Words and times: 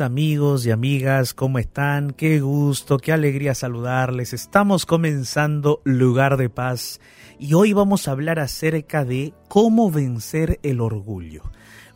Amigos 0.00 0.64
y 0.64 0.70
amigas, 0.70 1.34
¿cómo 1.34 1.58
están? 1.58 2.12
Qué 2.12 2.40
gusto, 2.40 2.98
qué 2.98 3.12
alegría 3.12 3.54
saludarles. 3.54 4.32
Estamos 4.32 4.86
comenzando 4.86 5.80
Lugar 5.84 6.36
de 6.36 6.48
Paz 6.48 7.00
y 7.38 7.54
hoy 7.54 7.72
vamos 7.72 8.06
a 8.06 8.12
hablar 8.12 8.38
acerca 8.38 9.04
de 9.04 9.34
cómo 9.48 9.90
vencer 9.90 10.60
el 10.62 10.80
orgullo. 10.80 11.42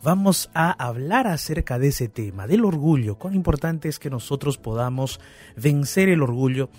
Vamos 0.01 0.49
a 0.53 0.71
hablar 0.71 1.27
acerca 1.27 1.79
de 1.79 1.89
ese 1.89 2.09
tema, 2.09 2.45
del 2.45 2.65
orgullo. 2.65 3.17
Cuán 3.17 3.35
importante 3.35 3.87
es 3.87 3.99
que 3.99 4.09
nosotros 4.09 4.57
podamos 4.57 5.21
vencer 5.55 6.09
el 6.09 6.23
orgullo. 6.23 6.69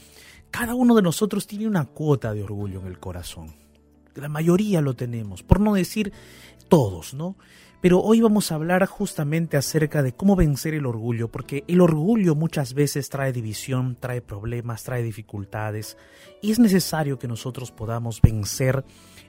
Cada 0.51 0.75
uno 0.75 0.95
de 0.95 1.03
nosotros 1.03 1.47
tiene 1.47 1.67
una 1.67 1.87
cuota 1.87 2.35
de 2.35 2.43
orgullo 2.43 2.81
en 2.81 2.87
el 2.87 2.99
corazón. 2.99 3.55
La 4.15 4.29
mayoría 4.29 4.81
lo 4.81 4.95
tenemos, 4.95 5.43
por 5.43 5.61
no 5.61 5.75
decir 5.75 6.13
todos, 6.69 7.15
¿no? 7.15 7.37
Pero 7.85 8.01
hoy 8.01 8.23
vamos 8.23 8.51
a 8.51 8.55
hablar 8.55 8.87
justamente 8.87 9.59
acerca 9.59 10.03
de 10.03 10.15
cómo 10.15 10.37
vencer 10.37 10.73
el 10.73 10.87
orgullo, 10.87 11.31
porque 11.31 11.65
el 11.69 11.83
orgullo 11.83 12.35
muchas 12.35 12.73
veces 12.73 13.11
trae 13.11 13.31
división, 13.31 13.99
trae 14.01 14.23
problemas, 14.23 14.85
trae 14.85 15.03
dificultades, 15.03 15.99
y 16.41 16.51
es 16.51 16.59
necesario 16.59 17.19
que 17.19 17.29
nosotros 17.29 17.73
podamos 17.73 18.23
vencer 18.23 18.87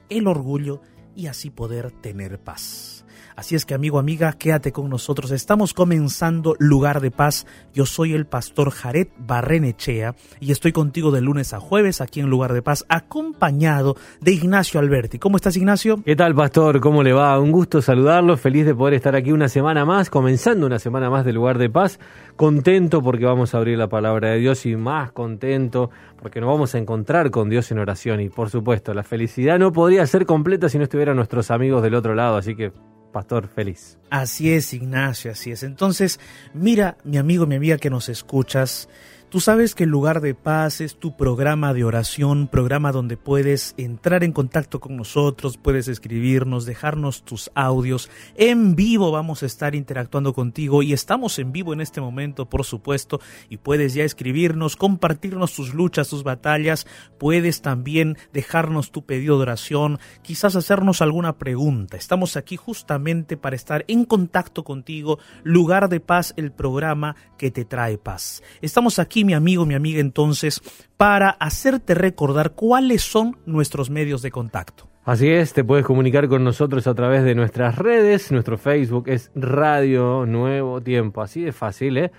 el 0.08 0.26
orgullo 0.26 0.80
y 1.14 1.26
así 1.26 1.50
poder 1.50 1.90
tener 1.90 2.40
paz. 2.40 2.95
Así 3.36 3.54
es 3.54 3.66
que 3.66 3.74
amigo, 3.74 3.98
amiga, 3.98 4.32
quédate 4.32 4.72
con 4.72 4.88
nosotros. 4.88 5.30
Estamos 5.30 5.74
comenzando 5.74 6.56
Lugar 6.58 7.02
de 7.02 7.10
Paz. 7.10 7.46
Yo 7.74 7.84
soy 7.84 8.14
el 8.14 8.24
pastor 8.24 8.70
Jared 8.70 9.08
Barrenechea 9.18 10.14
y 10.40 10.52
estoy 10.52 10.72
contigo 10.72 11.10
de 11.10 11.20
lunes 11.20 11.52
a 11.52 11.60
jueves 11.60 12.00
aquí 12.00 12.20
en 12.20 12.30
Lugar 12.30 12.54
de 12.54 12.62
Paz, 12.62 12.86
acompañado 12.88 13.94
de 14.22 14.32
Ignacio 14.32 14.80
Alberti. 14.80 15.18
¿Cómo 15.18 15.36
estás, 15.36 15.54
Ignacio? 15.58 16.02
¿Qué 16.02 16.16
tal, 16.16 16.34
pastor? 16.34 16.80
¿Cómo 16.80 17.02
le 17.02 17.12
va? 17.12 17.38
Un 17.38 17.52
gusto 17.52 17.82
saludarlo. 17.82 18.38
Feliz 18.38 18.64
de 18.64 18.74
poder 18.74 18.94
estar 18.94 19.14
aquí 19.14 19.32
una 19.32 19.50
semana 19.50 19.84
más, 19.84 20.08
comenzando 20.08 20.64
una 20.64 20.78
semana 20.78 21.10
más 21.10 21.26
de 21.26 21.34
Lugar 21.34 21.58
de 21.58 21.68
Paz. 21.68 22.00
Contento 22.36 23.02
porque 23.02 23.26
vamos 23.26 23.54
a 23.54 23.58
abrir 23.58 23.76
la 23.76 23.90
palabra 23.90 24.30
de 24.30 24.38
Dios 24.38 24.64
y 24.64 24.76
más 24.76 25.12
contento 25.12 25.90
porque 26.22 26.40
nos 26.40 26.48
vamos 26.48 26.74
a 26.74 26.78
encontrar 26.78 27.30
con 27.30 27.50
Dios 27.50 27.70
en 27.70 27.80
oración. 27.80 28.22
Y 28.22 28.30
por 28.30 28.48
supuesto, 28.48 28.94
la 28.94 29.02
felicidad 29.02 29.58
no 29.58 29.74
podría 29.74 30.06
ser 30.06 30.24
completa 30.24 30.70
si 30.70 30.78
no 30.78 30.84
estuvieran 30.84 31.16
nuestros 31.16 31.50
amigos 31.50 31.82
del 31.82 31.94
otro 31.96 32.14
lado. 32.14 32.38
Así 32.38 32.56
que 32.56 32.72
pastor 33.16 33.48
feliz. 33.48 33.96
Así 34.10 34.52
es, 34.52 34.74
Ignacio, 34.74 35.30
así 35.32 35.50
es. 35.50 35.62
Entonces, 35.62 36.20
mira, 36.52 36.98
mi 37.02 37.16
amigo, 37.16 37.46
mi 37.46 37.54
amiga 37.54 37.78
que 37.78 37.88
nos 37.88 38.10
escuchas, 38.10 38.90
Tú 39.36 39.40
sabes 39.40 39.74
que 39.74 39.84
el 39.84 39.90
lugar 39.90 40.22
de 40.22 40.34
paz 40.34 40.80
es 40.80 40.96
tu 40.96 41.14
programa 41.14 41.74
de 41.74 41.84
oración, 41.84 42.48
programa 42.48 42.90
donde 42.90 43.18
puedes 43.18 43.74
entrar 43.76 44.24
en 44.24 44.32
contacto 44.32 44.80
con 44.80 44.96
nosotros, 44.96 45.58
puedes 45.58 45.88
escribirnos, 45.88 46.64
dejarnos 46.64 47.22
tus 47.22 47.50
audios. 47.54 48.08
En 48.36 48.76
vivo 48.76 49.10
vamos 49.10 49.42
a 49.42 49.46
estar 49.46 49.74
interactuando 49.74 50.32
contigo 50.32 50.82
y 50.82 50.94
estamos 50.94 51.38
en 51.38 51.52
vivo 51.52 51.74
en 51.74 51.82
este 51.82 52.00
momento, 52.00 52.48
por 52.48 52.64
supuesto, 52.64 53.20
y 53.50 53.58
puedes 53.58 53.92
ya 53.92 54.04
escribirnos, 54.04 54.74
compartirnos 54.74 55.52
tus 55.52 55.74
luchas, 55.74 56.08
tus 56.08 56.22
batallas. 56.22 56.86
Puedes 57.18 57.60
también 57.60 58.16
dejarnos 58.32 58.90
tu 58.90 59.04
pedido 59.04 59.36
de 59.36 59.42
oración, 59.42 59.98
quizás 60.22 60.56
hacernos 60.56 61.02
alguna 61.02 61.36
pregunta. 61.36 61.98
Estamos 61.98 62.38
aquí 62.38 62.56
justamente 62.56 63.36
para 63.36 63.54
estar 63.54 63.84
en 63.86 64.06
contacto 64.06 64.64
contigo. 64.64 65.18
Lugar 65.42 65.90
de 65.90 66.00
paz, 66.00 66.32
el 66.38 66.52
programa 66.52 67.16
que 67.36 67.50
te 67.50 67.66
trae 67.66 67.98
paz. 67.98 68.42
Estamos 68.62 68.98
aquí 68.98 69.25
mi 69.26 69.34
amigo, 69.34 69.66
mi 69.66 69.74
amiga, 69.74 70.00
entonces, 70.00 70.62
para 70.96 71.30
hacerte 71.30 71.94
recordar 71.94 72.52
cuáles 72.52 73.02
son 73.02 73.36
nuestros 73.44 73.90
medios 73.90 74.22
de 74.22 74.30
contacto. 74.30 74.88
Así 75.04 75.28
es, 75.28 75.52
te 75.52 75.62
puedes 75.62 75.84
comunicar 75.84 76.26
con 76.26 76.42
nosotros 76.42 76.86
a 76.86 76.94
través 76.94 77.22
de 77.22 77.34
nuestras 77.34 77.76
redes. 77.76 78.32
Nuestro 78.32 78.58
Facebook 78.58 79.04
es 79.08 79.30
Radio 79.36 80.26
Nuevo 80.26 80.80
Tiempo. 80.80 81.22
Así 81.22 81.42
de 81.42 81.52
fácil, 81.52 81.98
¿eh? 81.98 82.10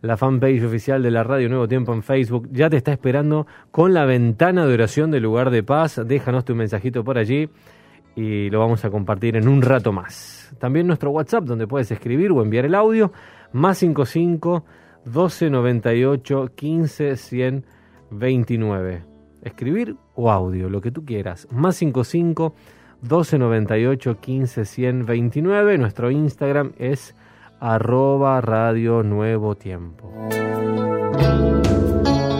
La 0.00 0.16
fanpage 0.16 0.64
oficial 0.64 1.00
de 1.04 1.12
la 1.12 1.22
Radio 1.22 1.48
Nuevo 1.48 1.68
Tiempo 1.68 1.94
en 1.94 2.02
Facebook 2.02 2.48
ya 2.50 2.68
te 2.68 2.76
está 2.76 2.90
esperando 2.90 3.46
con 3.70 3.94
la 3.94 4.04
ventana 4.04 4.66
de 4.66 4.74
oración 4.74 5.12
del 5.12 5.22
lugar 5.22 5.50
de 5.50 5.62
paz. 5.62 6.00
Déjanos 6.04 6.44
tu 6.44 6.56
mensajito 6.56 7.04
por 7.04 7.16
allí 7.16 7.48
y 8.16 8.50
lo 8.50 8.58
vamos 8.58 8.84
a 8.84 8.90
compartir 8.90 9.36
en 9.36 9.46
un 9.46 9.62
rato 9.62 9.92
más. 9.92 10.52
También 10.58 10.88
nuestro 10.88 11.12
WhatsApp 11.12 11.44
donde 11.44 11.68
puedes 11.68 11.92
escribir 11.92 12.32
o 12.32 12.42
enviar 12.42 12.64
el 12.64 12.74
audio 12.74 13.12
más 13.52 13.78
55 13.78 14.64
1298 15.04 16.50
15 16.54 17.16
129. 17.16 19.02
Escribir 19.42 19.96
o 20.14 20.30
audio, 20.30 20.68
lo 20.68 20.80
que 20.80 20.90
tú 20.90 21.04
quieras. 21.04 21.48
Más 21.50 21.76
55 21.76 22.54
1298 23.02 24.20
15 24.20 24.64
129. 24.64 25.78
Nuestro 25.78 26.10
Instagram 26.10 26.72
es 26.78 27.14
arroba 27.60 28.40
radio 28.40 29.02
nuevo 29.02 29.56
tiempo. 29.56 30.12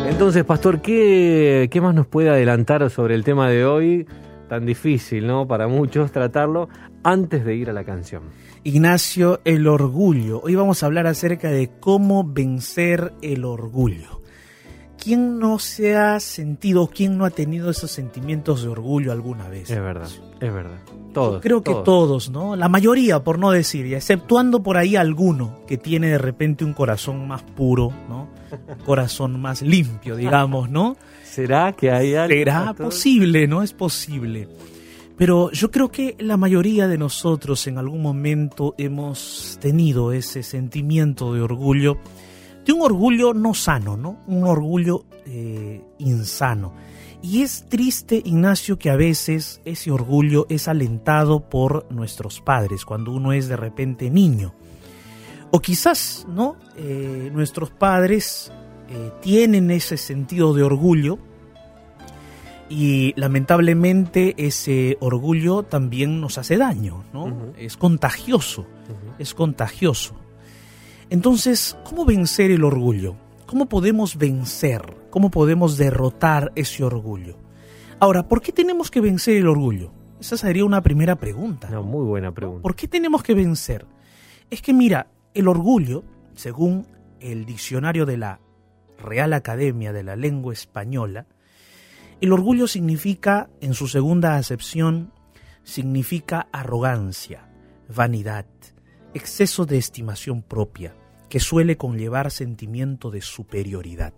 Entonces, 0.08 0.44
Pastor, 0.44 0.80
¿qué, 0.80 1.68
¿qué 1.70 1.80
más 1.80 1.94
nos 1.94 2.06
puede 2.06 2.30
adelantar 2.30 2.88
sobre 2.90 3.14
el 3.14 3.24
tema 3.24 3.48
de 3.48 3.64
hoy? 3.64 4.06
Tan 4.48 4.66
difícil, 4.66 5.26
¿no? 5.26 5.48
Para 5.48 5.66
muchos 5.66 6.12
tratarlo 6.12 6.68
antes 7.02 7.44
de 7.44 7.54
ir 7.54 7.70
a 7.70 7.72
la 7.72 7.84
canción. 7.84 8.22
Ignacio, 8.64 9.40
el 9.44 9.66
orgullo. 9.66 10.40
Hoy 10.42 10.54
vamos 10.54 10.82
a 10.82 10.86
hablar 10.86 11.06
acerca 11.06 11.50
de 11.50 11.70
cómo 11.80 12.24
vencer 12.24 13.12
el 13.22 13.44
orgullo. 13.44 14.22
¿Quién 15.02 15.40
no 15.40 15.58
se 15.58 15.96
ha 15.96 16.20
sentido, 16.20 16.86
quién 16.86 17.18
no 17.18 17.24
ha 17.24 17.30
tenido 17.30 17.70
esos 17.70 17.90
sentimientos 17.90 18.62
de 18.62 18.68
orgullo 18.68 19.10
alguna 19.10 19.48
vez? 19.48 19.68
Es 19.68 19.80
verdad, 19.80 20.08
es 20.38 20.52
verdad. 20.52 20.78
Todos. 21.12 21.42
creo 21.42 21.62
que 21.62 21.74
todos, 21.84 22.30
¿no? 22.30 22.54
La 22.56 22.68
mayoría, 22.68 23.22
por 23.22 23.38
no 23.38 23.50
decir, 23.50 23.92
exceptuando 23.92 24.62
por 24.62 24.78
ahí 24.78 24.94
alguno 24.94 25.60
que 25.66 25.76
tiene 25.76 26.08
de 26.08 26.18
repente 26.18 26.64
un 26.64 26.72
corazón 26.72 27.26
más 27.26 27.42
puro, 27.42 27.92
¿no? 28.08 28.28
corazón 28.86 29.40
más 29.40 29.60
limpio, 29.60 30.14
digamos, 30.14 30.70
¿no? 30.70 30.96
¿Será 31.24 31.72
que 31.72 31.90
hay 31.90 32.14
algo? 32.14 32.34
¿Será 32.34 32.72
posible, 32.72 33.48
no? 33.48 33.62
Es 33.64 33.72
posible. 33.72 34.48
Pero 35.16 35.50
yo 35.52 35.70
creo 35.70 35.90
que 35.90 36.16
la 36.18 36.36
mayoría 36.36 36.88
de 36.88 36.98
nosotros 36.98 37.66
en 37.66 37.78
algún 37.78 38.02
momento 38.02 38.74
hemos 38.78 39.58
tenido 39.60 40.12
ese 40.12 40.42
sentimiento 40.42 41.34
de 41.34 41.42
orgullo, 41.42 41.98
de 42.64 42.72
un 42.72 42.82
orgullo 42.82 43.34
no 43.34 43.54
sano, 43.54 43.96
¿no? 43.96 44.20
Un 44.26 44.44
orgullo 44.44 45.04
eh, 45.26 45.82
insano. 45.98 46.72
Y 47.22 47.42
es 47.42 47.68
triste, 47.68 48.20
Ignacio, 48.24 48.78
que 48.78 48.90
a 48.90 48.96
veces 48.96 49.60
ese 49.64 49.92
orgullo 49.92 50.46
es 50.48 50.66
alentado 50.66 51.48
por 51.48 51.86
nuestros 51.92 52.40
padres 52.40 52.84
cuando 52.84 53.12
uno 53.12 53.32
es 53.32 53.46
de 53.46 53.56
repente 53.56 54.10
niño. 54.10 54.54
O 55.52 55.60
quizás, 55.60 56.26
¿no? 56.28 56.56
Eh, 56.76 57.30
nuestros 57.32 57.70
padres 57.70 58.50
eh, 58.88 59.12
tienen 59.20 59.70
ese 59.70 59.98
sentido 59.98 60.52
de 60.54 60.64
orgullo 60.64 61.18
y 62.72 63.12
lamentablemente 63.16 64.34
ese 64.38 64.96
orgullo 65.00 65.62
también 65.62 66.22
nos 66.22 66.38
hace 66.38 66.56
daño, 66.56 67.04
¿no? 67.12 67.52
Es 67.58 67.76
contagioso, 67.76 68.66
es 69.18 69.34
contagioso. 69.34 70.14
Entonces, 71.10 71.76
¿cómo 71.84 72.06
vencer 72.06 72.50
el 72.50 72.64
orgullo? 72.64 73.14
¿Cómo 73.44 73.68
podemos 73.68 74.16
vencer? 74.16 74.80
¿Cómo 75.10 75.30
podemos 75.30 75.76
derrotar 75.76 76.50
ese 76.54 76.82
orgullo? 76.82 77.36
Ahora, 78.00 78.26
¿por 78.26 78.40
qué 78.40 78.52
tenemos 78.52 78.90
que 78.90 79.02
vencer 79.02 79.36
el 79.36 79.48
orgullo? 79.48 79.92
Esa 80.18 80.38
sería 80.38 80.64
una 80.64 80.80
primera 80.80 81.16
pregunta. 81.16 81.68
Una 81.68 81.82
muy 81.82 82.06
buena 82.06 82.32
pregunta. 82.32 82.62
¿Por 82.62 82.74
qué 82.74 82.88
tenemos 82.88 83.22
que 83.22 83.34
vencer? 83.34 83.84
Es 84.48 84.62
que 84.62 84.72
mira, 84.72 85.08
el 85.34 85.46
orgullo, 85.46 86.04
según 86.34 86.86
el 87.20 87.44
diccionario 87.44 88.06
de 88.06 88.16
la 88.16 88.40
Real 88.98 89.34
Academia 89.34 89.92
de 89.92 90.04
la 90.04 90.16
Lengua 90.16 90.54
Española, 90.54 91.26
el 92.22 92.32
orgullo 92.32 92.68
significa, 92.68 93.50
en 93.60 93.74
su 93.74 93.88
segunda 93.88 94.36
acepción, 94.36 95.12
significa 95.64 96.46
arrogancia, 96.52 97.48
vanidad, 97.88 98.46
exceso 99.12 99.66
de 99.66 99.76
estimación 99.76 100.42
propia, 100.42 100.94
que 101.28 101.40
suele 101.40 101.76
conllevar 101.76 102.30
sentimiento 102.30 103.10
de 103.10 103.22
superioridad. 103.22 104.14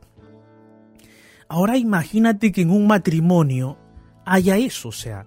Ahora 1.49 1.79
imagínate 1.79 2.53
que 2.53 2.61
en 2.61 2.73
un 2.73 2.87
matrimonio 2.87 3.79
haya 4.27 4.59
eso, 4.59 4.91
o 4.91 4.93
sea, 4.93 5.25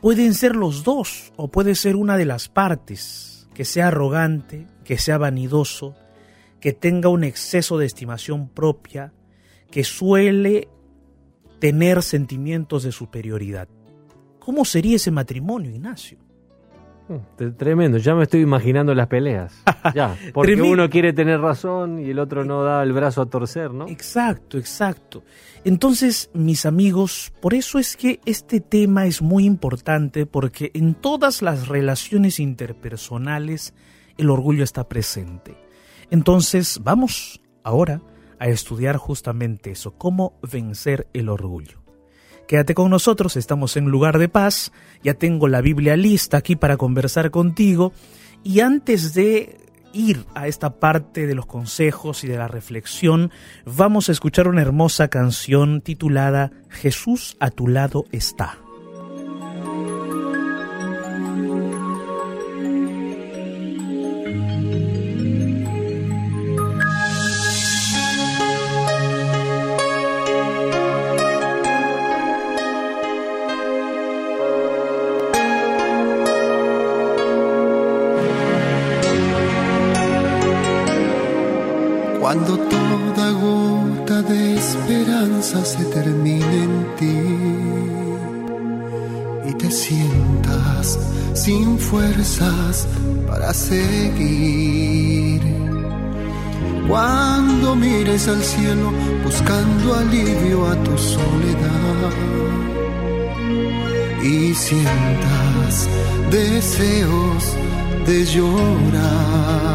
pueden 0.00 0.32
ser 0.32 0.56
los 0.56 0.84
dos 0.84 1.34
o 1.36 1.50
puede 1.50 1.74
ser 1.74 1.96
una 1.96 2.16
de 2.16 2.24
las 2.24 2.48
partes, 2.48 3.46
que 3.52 3.66
sea 3.66 3.88
arrogante, 3.88 4.66
que 4.84 4.96
sea 4.96 5.18
vanidoso, 5.18 5.94
que 6.60 6.72
tenga 6.72 7.10
un 7.10 7.24
exceso 7.24 7.76
de 7.76 7.84
estimación 7.84 8.48
propia, 8.48 9.12
que 9.70 9.84
suele 9.84 10.68
tener 11.58 12.02
sentimientos 12.02 12.82
de 12.82 12.92
superioridad. 12.92 13.68
¿Cómo 14.38 14.64
sería 14.64 14.96
ese 14.96 15.10
matrimonio, 15.10 15.70
Ignacio? 15.70 16.18
Mm, 17.08 17.56
tremendo, 17.56 17.98
ya 17.98 18.14
me 18.14 18.24
estoy 18.24 18.40
imaginando 18.40 18.94
las 18.94 19.06
peleas. 19.06 19.54
Ya, 19.94 20.18
porque 20.34 20.60
uno 20.60 20.90
quiere 20.90 21.12
tener 21.14 21.40
razón 21.40 22.00
y 22.00 22.10
el 22.10 22.18
otro 22.18 22.44
no 22.44 22.62
da 22.62 22.82
el 22.82 22.92
brazo 22.92 23.22
a 23.22 23.26
torcer, 23.26 23.72
¿no? 23.72 23.86
Exacto, 23.88 24.58
exacto. 24.58 25.22
Entonces, 25.64 26.30
mis 26.34 26.66
amigos, 26.66 27.32
por 27.40 27.54
eso 27.54 27.78
es 27.78 27.96
que 27.96 28.20
este 28.26 28.60
tema 28.60 29.06
es 29.06 29.22
muy 29.22 29.46
importante 29.46 30.26
porque 30.26 30.72
en 30.74 30.94
todas 30.94 31.40
las 31.42 31.68
relaciones 31.68 32.38
interpersonales 32.40 33.72
el 34.18 34.30
orgullo 34.30 34.64
está 34.64 34.88
presente. 34.88 35.56
Entonces 36.10 36.80
vamos 36.82 37.40
ahora 37.62 38.02
a 38.38 38.48
estudiar 38.48 38.96
justamente 38.96 39.70
eso, 39.70 39.92
cómo 39.92 40.38
vencer 40.42 41.08
el 41.12 41.28
orgullo. 41.28 41.82
Quédate 42.46 42.74
con 42.74 42.90
nosotros, 42.90 43.36
estamos 43.36 43.76
en 43.76 43.86
lugar 43.86 44.18
de 44.18 44.28
paz, 44.28 44.72
ya 45.02 45.14
tengo 45.14 45.48
la 45.48 45.60
Biblia 45.60 45.96
lista 45.96 46.38
aquí 46.38 46.56
para 46.56 46.78
conversar 46.78 47.30
contigo 47.30 47.92
y 48.42 48.60
antes 48.60 49.12
de 49.12 49.58
ir 49.92 50.24
a 50.34 50.46
esta 50.48 50.78
parte 50.78 51.26
de 51.26 51.34
los 51.34 51.46
consejos 51.46 52.24
y 52.24 52.28
de 52.28 52.38
la 52.38 52.48
reflexión, 52.48 53.30
vamos 53.64 54.08
a 54.08 54.12
escuchar 54.12 54.48
una 54.48 54.62
hermosa 54.62 55.08
canción 55.08 55.80
titulada 55.80 56.52
Jesús 56.68 57.36
a 57.40 57.50
tu 57.50 57.68
lado 57.68 58.04
está. 58.12 58.58
Fuerzas 91.90 92.86
para 93.26 93.52
seguir. 93.54 95.40
Cuando 96.88 97.76
mires 97.76 98.28
al 98.28 98.42
cielo 98.42 98.92
buscando 99.24 99.94
alivio 99.94 100.66
a 100.66 100.74
tu 100.84 100.96
soledad 100.96 102.12
y 104.22 104.54
sientas 104.54 105.88
deseos 106.30 107.44
de 108.06 108.24
llorar 108.24 109.68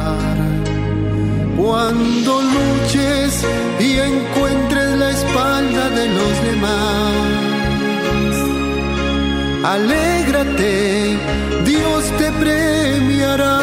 cuando 1.58 2.42
luches 2.42 3.46
y 3.80 4.00
encuentres 4.00 4.98
la 4.98 5.12
espalda 5.12 5.90
de 5.90 6.08
los 6.10 6.44
demás, 6.44 7.53
alégrate, 9.64 11.18
Dios 11.66 12.04
te 12.20 12.32
premiará. 12.34 13.60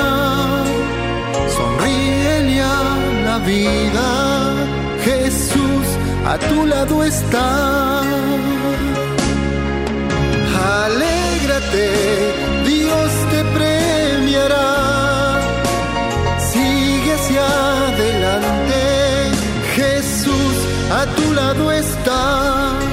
Sonríele 1.56 2.60
a 2.60 2.82
la 3.26 3.38
vida, 3.38 4.08
Jesús 5.04 5.86
a 6.26 6.38
tu 6.38 6.66
lado 6.66 7.04
está. 7.04 8.00
Alégrate, 10.84 11.88
Dios 12.66 13.10
te 13.30 13.44
premiará 13.56 14.80
adelante, 18.00 18.82
Jesús 19.74 20.56
a 20.90 21.06
tu 21.14 21.32
lado 21.32 21.70
está. 21.72 22.89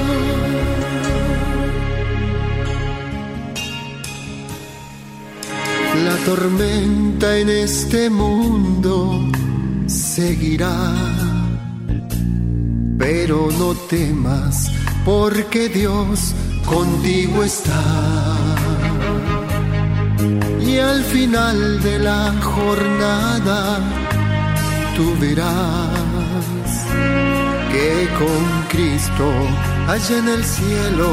Tormenta 6.28 7.38
en 7.38 7.48
este 7.48 8.10
mundo 8.10 9.24
seguirá, 9.86 10.78
pero 12.98 13.48
no 13.58 13.72
temas 13.88 14.70
porque 15.06 15.70
Dios 15.70 16.34
contigo 16.66 17.42
está 17.44 17.82
y 20.60 20.76
al 20.76 21.02
final 21.04 21.82
de 21.82 21.98
la 21.98 22.34
jornada 22.42 23.78
tú 24.96 25.06
verás 25.18 26.68
que 27.72 28.06
con 28.20 28.42
Cristo 28.68 29.26
allá 29.86 30.18
en 30.18 30.28
el 30.28 30.44
cielo 30.44 31.08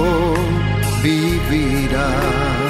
vivirás. 1.02 2.65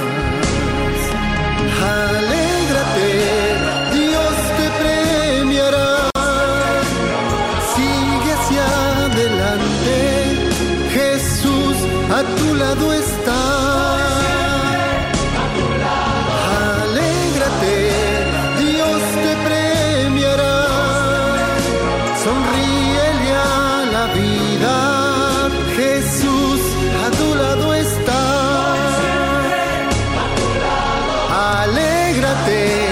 te 32.46 32.85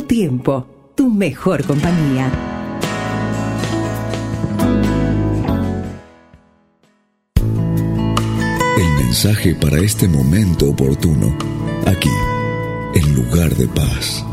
Tiempo, 0.00 0.66
tu 0.94 1.10
mejor 1.10 1.64
compañía. 1.64 2.30
El 8.78 9.04
mensaje 9.04 9.54
para 9.54 9.78
este 9.78 10.08
momento 10.08 10.70
oportuno, 10.70 11.36
aquí, 11.86 12.10
en 12.94 13.14
lugar 13.14 13.54
de 13.54 13.68
paz. 13.68 14.24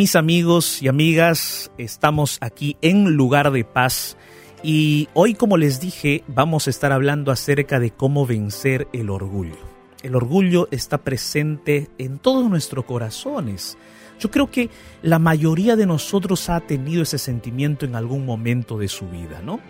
Mis 0.00 0.16
amigos 0.16 0.80
y 0.80 0.88
amigas, 0.88 1.70
estamos 1.76 2.38
aquí 2.40 2.78
en 2.80 3.16
Lugar 3.16 3.50
de 3.50 3.64
Paz 3.64 4.16
y 4.62 5.10
hoy, 5.12 5.34
como 5.34 5.58
les 5.58 5.78
dije, 5.78 6.24
vamos 6.26 6.66
a 6.66 6.70
estar 6.70 6.90
hablando 6.90 7.30
acerca 7.30 7.78
de 7.78 7.90
cómo 7.90 8.24
vencer 8.24 8.88
el 8.94 9.10
orgullo. 9.10 9.58
El 10.02 10.16
orgullo 10.16 10.68
está 10.70 10.96
presente 10.96 11.90
en 11.98 12.18
todos 12.18 12.48
nuestros 12.48 12.86
corazones. 12.86 13.76
Yo 14.18 14.30
creo 14.30 14.50
que 14.50 14.70
la 15.02 15.18
mayoría 15.18 15.76
de 15.76 15.84
nosotros 15.84 16.48
ha 16.48 16.60
tenido 16.60 17.02
ese 17.02 17.18
sentimiento 17.18 17.84
en 17.84 17.94
algún 17.94 18.24
momento 18.24 18.78
de 18.78 18.88
su 18.88 19.06
vida, 19.06 19.42
¿no? 19.44 19.60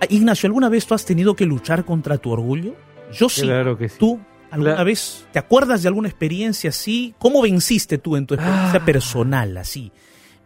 Ah, 0.00 0.06
Ignacio, 0.08 0.46
¿alguna 0.46 0.70
vez 0.70 0.86
tú 0.86 0.94
has 0.94 1.04
tenido 1.04 1.36
que 1.36 1.44
luchar 1.44 1.84
contra 1.84 2.16
tu 2.16 2.30
orgullo? 2.30 2.76
Yo 3.12 3.28
sí. 3.28 3.42
Claro 3.42 3.76
que 3.76 3.90
sí. 3.90 3.96
¿Tú 3.98 4.20
alguna 4.54 4.84
vez 4.84 5.26
te 5.32 5.38
acuerdas 5.38 5.82
de 5.82 5.88
alguna 5.88 6.08
experiencia 6.08 6.70
así? 6.70 7.14
¿Cómo 7.18 7.42
venciste 7.42 7.98
tú 7.98 8.16
en 8.16 8.26
tu 8.26 8.34
experiencia 8.34 8.80
Ah. 8.80 8.84
personal, 8.84 9.56
así? 9.56 9.92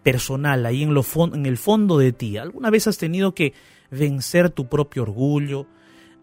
Personal, 0.02 0.64
ahí 0.66 0.82
en, 0.82 0.94
lo 0.94 1.04
en 1.34 1.46
el 1.46 1.58
fondo 1.58 1.98
de 1.98 2.12
ti. 2.12 2.36
¿Alguna 2.38 2.70
vez 2.70 2.86
has 2.86 2.98
tenido 2.98 3.34
que 3.34 3.52
vencer 3.90 4.50
tu 4.50 4.68
propio 4.68 5.02
orgullo? 5.02 5.66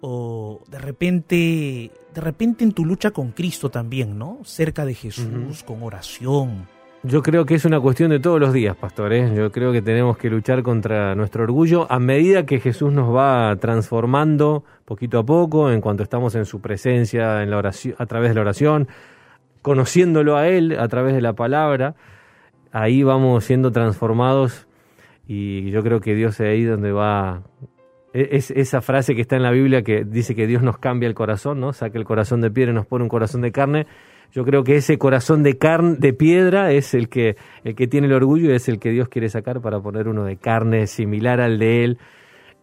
O 0.01 0.63
de 0.68 0.77
repente, 0.80 1.92
de 2.13 2.22
repente 2.22 2.63
en 2.63 2.74
tu 2.74 2.86
lucha 2.86 3.12
con 3.12 3.32
Cristo 3.32 3.70
también, 3.70 4.18
¿no? 4.18 4.39
Cerca 4.44 4.86
de 4.86 4.94
Jesús, 4.94 5.63
con 5.63 5.82
oración. 5.84 6.68
Yo 7.08 7.22
creo 7.22 7.46
que 7.46 7.54
es 7.54 7.66
una 7.66 7.80
cuestión 7.80 8.10
de 8.10 8.20
todos 8.20 8.40
los 8.40 8.52
días, 8.52 8.76
pastor. 8.76 9.14
¿eh? 9.14 9.32
Yo 9.36 9.52
creo 9.52 9.72
que 9.72 9.84
tenemos 9.84 10.18
que 10.18 10.28
luchar 10.28 10.64
contra 10.64 11.14
nuestro 11.14 11.44
orgullo 11.44 11.86
a 11.92 12.00
medida 12.00 12.48
que 12.48 12.60
Jesús 12.60 12.92
nos 12.92 13.14
va 13.14 13.56
transformando 13.58 14.64
poquito 14.86 15.20
a 15.20 15.24
poco, 15.24 15.72
en 15.72 15.82
cuanto 15.82 16.02
estamos 16.02 16.34
en 16.34 16.46
su 16.46 16.62
presencia, 16.62 17.44
en 17.44 17.52
la 17.52 17.58
oración, 17.58 17.94
a 18.00 18.08
través 18.08 18.30
de 18.30 18.36
la 18.36 18.42
oración, 18.42 18.88
conociéndolo 19.62 20.36
a 20.36 20.48
Él 20.48 20.78
a 20.80 20.88
través 20.88 21.14
de 21.14 21.22
la 21.22 21.34
palabra. 21.34 21.96
Ahí 22.72 23.04
vamos 23.04 23.44
siendo 23.44 23.72
transformados 23.72 24.68
y 25.28 25.70
yo 25.70 25.84
creo 25.84 26.02
que 26.02 26.16
Dios 26.16 26.40
es 26.40 26.48
ahí 26.50 26.64
donde 26.64 26.92
va. 26.92 27.44
e- 28.14 28.30
Es 28.32 28.50
esa 28.50 28.82
frase 28.82 29.14
que 29.14 29.22
está 29.22 29.36
en 29.36 29.44
la 29.44 29.52
Biblia 29.52 29.84
que 29.84 30.06
dice 30.06 30.34
que 30.34 30.48
Dios 30.48 30.64
nos 30.64 30.80
cambia 30.80 31.08
el 31.08 31.14
corazón, 31.14 31.60
¿no? 31.60 31.72
Saca 31.72 32.00
el 32.00 32.06
corazón 32.06 32.42
de 32.42 32.50
piedra 32.50 32.72
y 32.72 32.76
nos 32.76 32.88
pone 32.88 33.04
un 33.04 33.10
corazón 33.10 33.42
de 33.42 33.52
carne. 33.52 33.86
Yo 34.32 34.44
creo 34.46 34.63
que 34.63 34.75
ese 34.75 34.98
corazón 34.98 35.44
de 35.44 35.58
carne, 35.58 35.96
de 36.00 36.13
piedra, 36.13 36.72
es 36.72 36.94
el 36.94 37.10
que, 37.10 37.36
el 37.63 37.75
que 37.75 37.88
tiene 37.88 38.08
el 38.08 38.13
orgullo 38.13 38.51
y 38.51 38.55
es 38.55 38.67
el 38.70 38.79
que 38.79 38.91
Dios 38.91 39.10
quiere 39.10 39.29
sacar 39.29 39.62
para 39.62 39.79
poner 39.79 40.08
uno 40.08 40.24
de 40.24 40.38
carne 40.38 40.88
similar 40.88 41.41
al 41.41 41.60
de 41.60 41.84
él. 41.84 41.98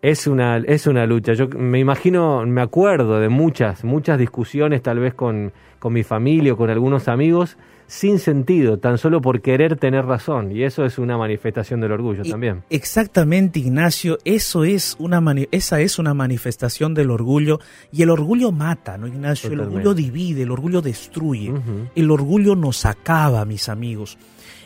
Es 0.03 0.27
una, 0.27 0.59
es 0.59 0.87
una 0.87 1.07
lucha. 1.07 1.33
Yo 1.33 1.49
me 1.49 1.79
imagino, 1.79 2.45
me 2.45 2.61
acuerdo 2.61 3.21
de 3.21 3.29
muchas, 3.29 3.85
muchas 3.85 4.19
discusiones, 4.19 4.83
tal 4.83 4.99
vez 4.99 5.15
con, 5.15 5.53
con 5.83 5.93
mi 5.95 6.05
familia 6.05 6.53
o 6.53 6.57
con 6.57 6.71
algunos 6.71 7.09
amigos, 7.09 7.57
sin 7.89 8.21
sentido, 8.21 8.79
tan 8.79 8.99
solo 8.99 9.21
por 9.21 9.41
querer 9.43 9.77
tener 9.77 10.05
razón. 10.07 10.53
Y 10.53 10.63
eso 10.63 10.85
es 10.85 10.97
una 10.97 11.19
manifestación 11.19 11.81
del 11.81 11.91
orgullo 11.91 12.23
Y- 12.25 12.31
también. 12.31 12.63
Exactamente, 12.71 13.59
Ignacio. 13.59 14.17
Eso 14.25 14.63
es 14.63 14.95
una 15.01 15.21
mani- 15.21 15.49
esa 15.51 15.81
es 15.81 15.99
una 15.99 16.15
manifestación 16.15 16.95
del 16.95 17.11
orgullo. 17.11 17.59
Y 17.91 18.03
el 18.03 18.11
orgullo 18.11 18.53
mata, 18.53 18.97
¿no, 18.97 19.09
Ignacio? 19.09 19.51
El 19.51 19.59
orgullo 19.59 19.93
divide, 19.93 20.43
el 20.43 20.53
orgullo 20.53 20.81
destruye. 20.81 21.53
El 21.97 22.11
orgullo 22.13 22.55
nos 22.55 22.87
acaba, 22.87 23.45
mis 23.45 23.69
amigos. 23.69 24.17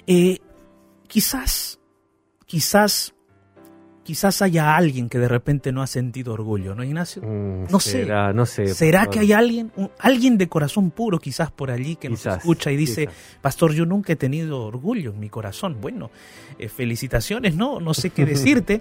Eh, 0.06 0.38
quizás, 1.08 1.80
quizás, 2.44 3.14
quizás 4.06 4.40
haya 4.40 4.76
alguien 4.76 5.08
que 5.08 5.18
de 5.18 5.26
repente 5.28 5.72
no 5.72 5.82
ha 5.82 5.86
sentido 5.88 6.32
orgullo, 6.32 6.74
¿no, 6.74 6.84
Ignacio? 6.84 7.22
Mm, 7.22 7.64
No 7.70 7.80
sé. 7.80 7.90
será, 7.90 8.32
no 8.32 8.46
sé. 8.46 8.68
¿Será 8.68 9.00
pastor. 9.00 9.14
que 9.14 9.20
hay 9.20 9.32
alguien, 9.32 9.72
un- 9.76 9.90
alguien 9.98 10.38
de 10.38 10.48
corazón 10.48 10.90
puro 10.92 11.18
quizás 11.18 11.50
por 11.50 11.70
allí 11.70 11.96
que 11.96 12.08
nos 12.08 12.24
escucha 12.24 12.70
y 12.70 12.76
dice, 12.76 13.08
quizás. 13.08 13.38
Pastor, 13.42 13.72
yo 13.74 13.84
nunca 13.84 14.12
he 14.12 14.16
tenido 14.16 14.62
orgullo 14.64 15.10
en 15.10 15.18
mi 15.20 15.28
corazón? 15.28 15.78
Bueno, 15.80 16.10
eh, 16.58 16.68
felicitaciones, 16.68 17.56
no, 17.56 17.80
no 17.80 17.92
sé 17.94 18.10
qué 18.10 18.24
decirte, 18.26 18.80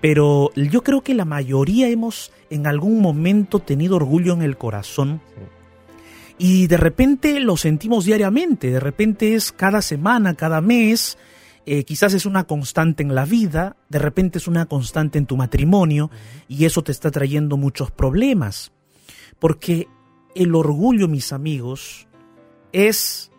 pero 0.00 0.50
yo 0.56 0.82
creo 0.82 1.02
que 1.02 1.14
la 1.14 1.24
mayoría 1.24 1.88
hemos 1.88 2.32
en 2.50 2.66
algún 2.66 3.00
momento 3.00 3.60
tenido 3.60 3.96
orgullo 3.96 4.34
en 4.34 4.42
el 4.42 4.56
corazón. 4.58 5.20
Y 6.36 6.66
de 6.66 6.76
repente 6.76 7.38
lo 7.38 7.56
sentimos 7.56 8.04
diariamente, 8.06 8.70
de 8.70 8.80
repente 8.80 9.34
es 9.34 9.52
cada 9.52 9.80
semana, 9.82 10.34
cada 10.34 10.60
mes, 10.60 11.16
eh, 11.66 11.84
quizás 11.84 12.14
es 12.14 12.26
una 12.26 12.44
constante 12.44 13.02
en 13.02 13.14
la 13.14 13.24
vida, 13.24 13.76
de 13.88 13.98
repente 13.98 14.38
es 14.38 14.46
una 14.48 14.66
constante 14.66 15.18
en 15.18 15.26
tu 15.26 15.36
matrimonio 15.36 16.10
y 16.48 16.64
eso 16.64 16.82
te 16.82 16.92
está 16.92 17.10
trayendo 17.10 17.56
muchos 17.56 17.90
problemas. 17.90 18.72
Porque 19.38 19.88
el 20.34 20.54
orgullo, 20.54 21.08
mis 21.08 21.32
amigos, 21.32 22.06
es 22.72 23.30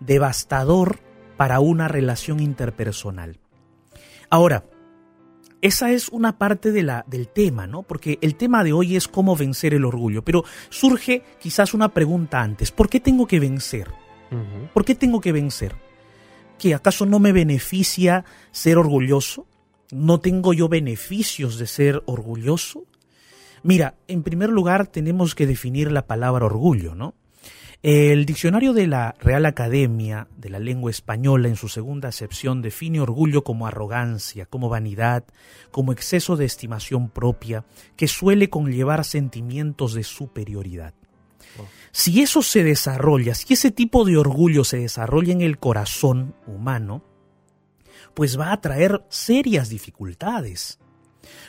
devastador 0.00 1.00
para 1.36 1.60
una 1.60 1.88
relación 1.88 2.40
interpersonal. 2.40 3.38
Ahora, 4.30 4.64
esa 5.60 5.90
es 5.90 6.10
una 6.10 6.36
parte 6.36 6.72
de 6.72 6.82
la, 6.82 7.04
del 7.08 7.28
tema, 7.28 7.66
¿no? 7.66 7.82
Porque 7.82 8.18
el 8.20 8.36
tema 8.36 8.62
de 8.62 8.72
hoy 8.72 8.96
es 8.96 9.08
cómo 9.08 9.34
vencer 9.34 9.72
el 9.74 9.84
orgullo. 9.84 10.22
Pero 10.22 10.44
surge 10.68 11.22
quizás 11.40 11.72
una 11.72 11.88
pregunta 11.94 12.42
antes. 12.42 12.70
¿Por 12.70 12.88
qué 12.88 13.00
tengo 13.00 13.26
que 13.26 13.40
vencer? 13.40 13.90
¿Por 14.72 14.84
qué 14.84 14.94
tengo 14.94 15.20
que 15.20 15.32
vencer? 15.32 15.74
¿Que 16.58 16.74
acaso 16.74 17.06
no 17.06 17.18
me 17.18 17.32
beneficia 17.32 18.24
ser 18.52 18.78
orgulloso? 18.78 19.46
¿No 19.90 20.20
tengo 20.20 20.52
yo 20.52 20.68
beneficios 20.68 21.58
de 21.58 21.66
ser 21.66 22.02
orgulloso? 22.06 22.84
Mira, 23.62 23.94
en 24.08 24.22
primer 24.22 24.50
lugar 24.50 24.86
tenemos 24.86 25.34
que 25.34 25.46
definir 25.46 25.90
la 25.90 26.06
palabra 26.06 26.46
orgullo, 26.46 26.94
¿no? 26.94 27.14
El 27.84 28.24
diccionario 28.24 28.72
de 28.72 28.86
la 28.86 29.14
Real 29.20 29.44
Academia 29.44 30.26
de 30.38 30.48
la 30.48 30.58
Lengua 30.58 30.90
Española 30.90 31.48
en 31.48 31.56
su 31.56 31.68
segunda 31.68 32.08
acepción 32.08 32.62
define 32.62 33.00
orgullo 33.00 33.44
como 33.44 33.66
arrogancia, 33.66 34.46
como 34.46 34.70
vanidad, 34.70 35.24
como 35.70 35.92
exceso 35.92 36.36
de 36.36 36.46
estimación 36.46 37.10
propia, 37.10 37.66
que 37.94 38.08
suele 38.08 38.48
conllevar 38.48 39.04
sentimientos 39.04 39.92
de 39.92 40.02
superioridad. 40.02 40.94
Si 41.96 42.22
eso 42.22 42.42
se 42.42 42.64
desarrolla, 42.64 43.36
si 43.36 43.54
ese 43.54 43.70
tipo 43.70 44.04
de 44.04 44.16
orgullo 44.16 44.64
se 44.64 44.78
desarrolla 44.78 45.32
en 45.32 45.42
el 45.42 45.58
corazón 45.60 46.34
humano, 46.44 47.04
pues 48.14 48.36
va 48.36 48.50
a 48.50 48.60
traer 48.60 49.04
serias 49.10 49.68
dificultades. 49.68 50.80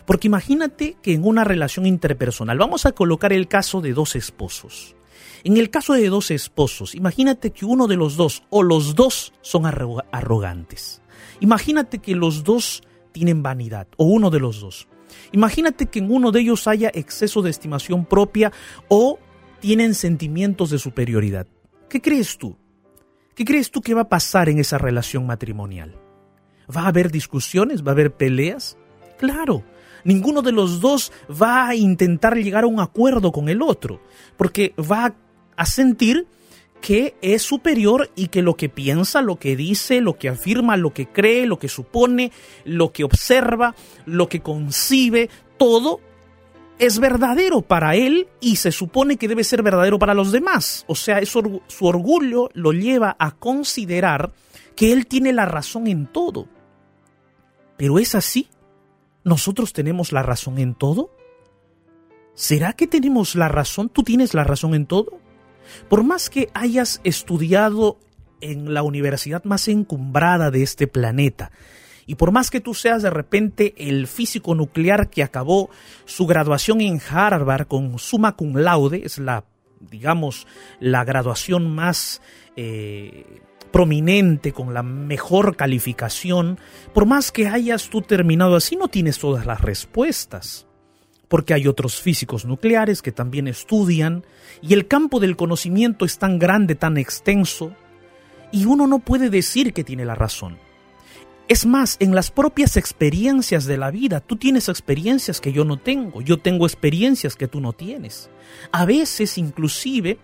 Porque 0.06 0.28
imagínate 0.28 0.98
que 1.02 1.14
en 1.14 1.25
una 1.25 1.46
relación 1.46 1.88
interpersonal, 1.88 2.60
vamos 2.60 2.86
a 2.86 2.92
colocar 2.92 3.34
el 3.34 3.48
caso 3.48 3.82
de 3.82 3.94
dos 3.94 4.16
esposos. 4.16 4.96
En 5.44 5.58
el 5.58 5.72
caso 5.72 5.94
de 5.94 6.10
dos 6.10 6.30
esposos, 6.30 6.94
imagínate 6.94 7.50
que 7.50 7.66
uno 7.66 7.88
de 7.88 7.96
los 7.96 8.16
dos 8.16 8.44
o 8.52 8.62
los 8.62 8.94
dos 8.94 9.34
son 9.42 9.64
arro- 9.64 10.06
arrogantes. 10.12 11.02
Imagínate 11.40 11.98
que 11.98 12.14
los 12.14 12.44
dos 12.44 12.84
tienen 13.14 13.42
vanidad 13.42 13.88
o 13.98 14.06
uno 14.06 14.30
de 14.30 14.40
los 14.40 14.60
dos. 14.62 14.88
Imagínate 15.32 15.88
que 15.88 16.00
en 16.00 16.12
uno 16.12 16.32
de 16.32 16.42
ellos 16.42 16.68
haya 16.68 16.92
exceso 16.94 17.42
de 17.42 17.50
estimación 17.50 18.06
propia 18.06 18.52
o 18.90 19.18
tienen 19.65 19.95
sentimientos 19.95 20.69
de 20.69 20.77
superioridad. 20.77 21.48
¿Qué 21.89 22.00
crees 22.00 22.38
tú? 22.38 22.55
¿Qué 23.34 23.43
crees 23.43 23.72
tú 23.72 23.81
que 23.81 23.95
va 23.95 24.01
a 24.01 24.10
pasar 24.10 24.48
en 24.48 24.60
esa 24.60 24.77
relación 24.77 25.25
matrimonial? 25.25 26.00
¿Va 26.69 26.81
a 26.81 26.89
haber 26.89 27.10
discusiones? 27.10 27.84
¿Va 27.84 27.89
a 27.89 27.93
haber 27.93 28.13
peleas? 28.13 28.77
Claro, 29.17 29.63
ninguno 30.03 30.43
de 30.43 30.51
los 30.51 30.81
dos 30.81 31.12
va 31.31 31.67
a 31.67 31.74
intentar 31.74 32.38
llegar 32.38 32.65
a 32.65 32.67
un 32.67 32.79
acuerdo 32.79 33.31
con 33.31 33.50
el 33.50 33.63
otro, 33.63 34.03
porque 34.38 34.75
va 34.77 35.15
a 35.57 35.65
sentir 35.65 36.27
que 36.79 37.15
es 37.24 37.41
superior 37.41 38.12
y 38.15 38.27
que 38.27 38.43
lo 38.43 38.57
que 38.57 38.69
piensa, 38.69 39.24
lo 39.24 39.38
que 39.38 39.55
dice, 39.55 40.00
lo 40.00 40.19
que 40.19 40.29
afirma, 40.29 40.77
lo 40.77 40.93
que 40.93 41.07
cree, 41.07 41.48
lo 41.48 41.57
que 41.57 41.69
supone, 41.69 42.31
lo 42.65 42.91
que 42.91 43.03
observa, 43.03 43.74
lo 44.05 44.29
que 44.29 44.41
concibe, 44.41 45.31
todo 45.57 46.01
es 46.79 47.00
verdadero 47.00 47.62
para 47.62 47.96
él 47.96 48.27
y 48.39 48.58
se 48.58 48.72
supone 48.72 49.17
que 49.17 49.27
debe 49.27 49.44
ser 49.44 49.63
verdadero 49.63 50.00
para 50.00 50.13
los 50.13 50.32
demás. 50.32 50.86
O 50.88 50.96
sea, 50.96 51.20
su 51.25 51.62
orgullo 51.82 52.50
lo 52.53 52.74
lleva 52.74 53.15
a 53.20 53.32
considerar 53.32 54.32
que 54.75 54.91
él 54.91 55.08
tiene 55.08 55.34
la 55.34 55.46
razón 55.46 55.88
en 55.88 56.08
todo. 56.08 56.48
Pero 57.77 58.00
es 58.00 58.15
así. 58.15 58.50
¿Nosotros 59.24 59.74
tenemos 59.74 60.12
la 60.12 60.22
razón 60.22 60.60
en 60.60 60.75
todo? 60.75 61.15
¿Será 62.36 62.74
que 62.74 62.86
tenemos 62.86 63.36
la 63.36 63.48
razón? 63.48 63.89
¿Tú 63.89 64.03
tienes 64.03 64.34
la 64.34 64.44
razón 64.44 64.75
en 64.75 64.86
todo? 64.86 65.20
Por 65.89 66.03
más 66.03 66.29
que 66.29 66.50
hayas 66.53 67.01
estudiado 67.03 67.98
en 68.41 68.74
la 68.74 68.84
universidad 68.84 69.44
más 69.46 69.67
encumbrada 69.67 70.51
de 70.51 70.62
este 70.62 70.88
planeta, 70.88 71.51
y 72.06 72.16
por 72.16 72.32
más 72.32 72.50
que 72.50 72.62
tú 72.62 72.74
seas 72.74 73.02
de 73.02 73.10
repente 73.10 73.74
el 73.78 74.08
físico 74.08 74.54
nuclear 74.54 75.10
que 75.10 75.24
acabó 75.24 75.70
su 76.06 76.26
graduación 76.28 76.82
en 76.82 77.02
Harvard 77.10 77.68
con 77.68 77.98
summa 77.98 78.36
cum 78.36 78.58
laude, 78.58 79.02
es 79.06 79.18
la, 79.18 79.46
digamos, 79.80 80.48
la 80.80 81.04
graduación 81.04 81.74
más 81.74 82.22
eh, 82.56 83.42
prominente, 83.72 84.54
con 84.54 84.74
la 84.74 84.84
mejor 84.84 85.58
calificación, 85.58 86.60
por 86.94 87.06
más 87.06 87.32
que 87.32 87.48
hayas 87.48 87.90
tú 87.90 88.02
terminado 88.02 88.56
así, 88.56 88.78
no 88.78 88.88
tienes 88.88 89.20
todas 89.20 89.46
las 89.46 89.60
respuestas. 89.60 90.66
Porque 91.28 91.54
hay 91.54 91.68
otros 91.68 92.00
físicos 92.00 92.46
nucleares 92.46 93.02
que 93.02 93.12
también 93.12 93.50
estudian, 93.50 94.24
y 94.62 94.76
el 94.76 94.88
campo 94.88 95.20
del 95.20 95.36
conocimiento 95.36 96.06
es 96.06 96.20
tan 96.20 96.40
grande, 96.40 96.76
tan 96.76 96.98
extenso, 96.98 97.76
y 98.52 98.64
uno 98.64 98.88
no 98.88 99.00
puede 99.00 99.30
decir 99.30 99.74
que 99.74 99.84
tiene 99.84 100.06
la 100.06 100.16
razón. 100.16 100.58
Es 101.48 101.68
más, 101.68 101.98
en 102.00 102.16
las 102.16 102.32
propias 102.32 102.75
experiencias 102.75 103.66
de 103.66 103.78
la 103.78 103.92
vida, 103.92 104.20
tú 104.20 104.36
tienes 104.36 104.68
experiencias 104.68 105.40
que 105.40 105.54
yo 105.54 105.64
no 105.64 105.78
tengo, 105.78 106.22
yo 106.22 106.40
tengo 106.40 106.66
experiencias 106.66 107.36
que 107.36 107.48
tú 107.48 107.62
no 107.62 107.72
tienes. 107.72 108.32
A 108.72 108.86
veces, 108.86 109.38
inclusive, 109.38 110.18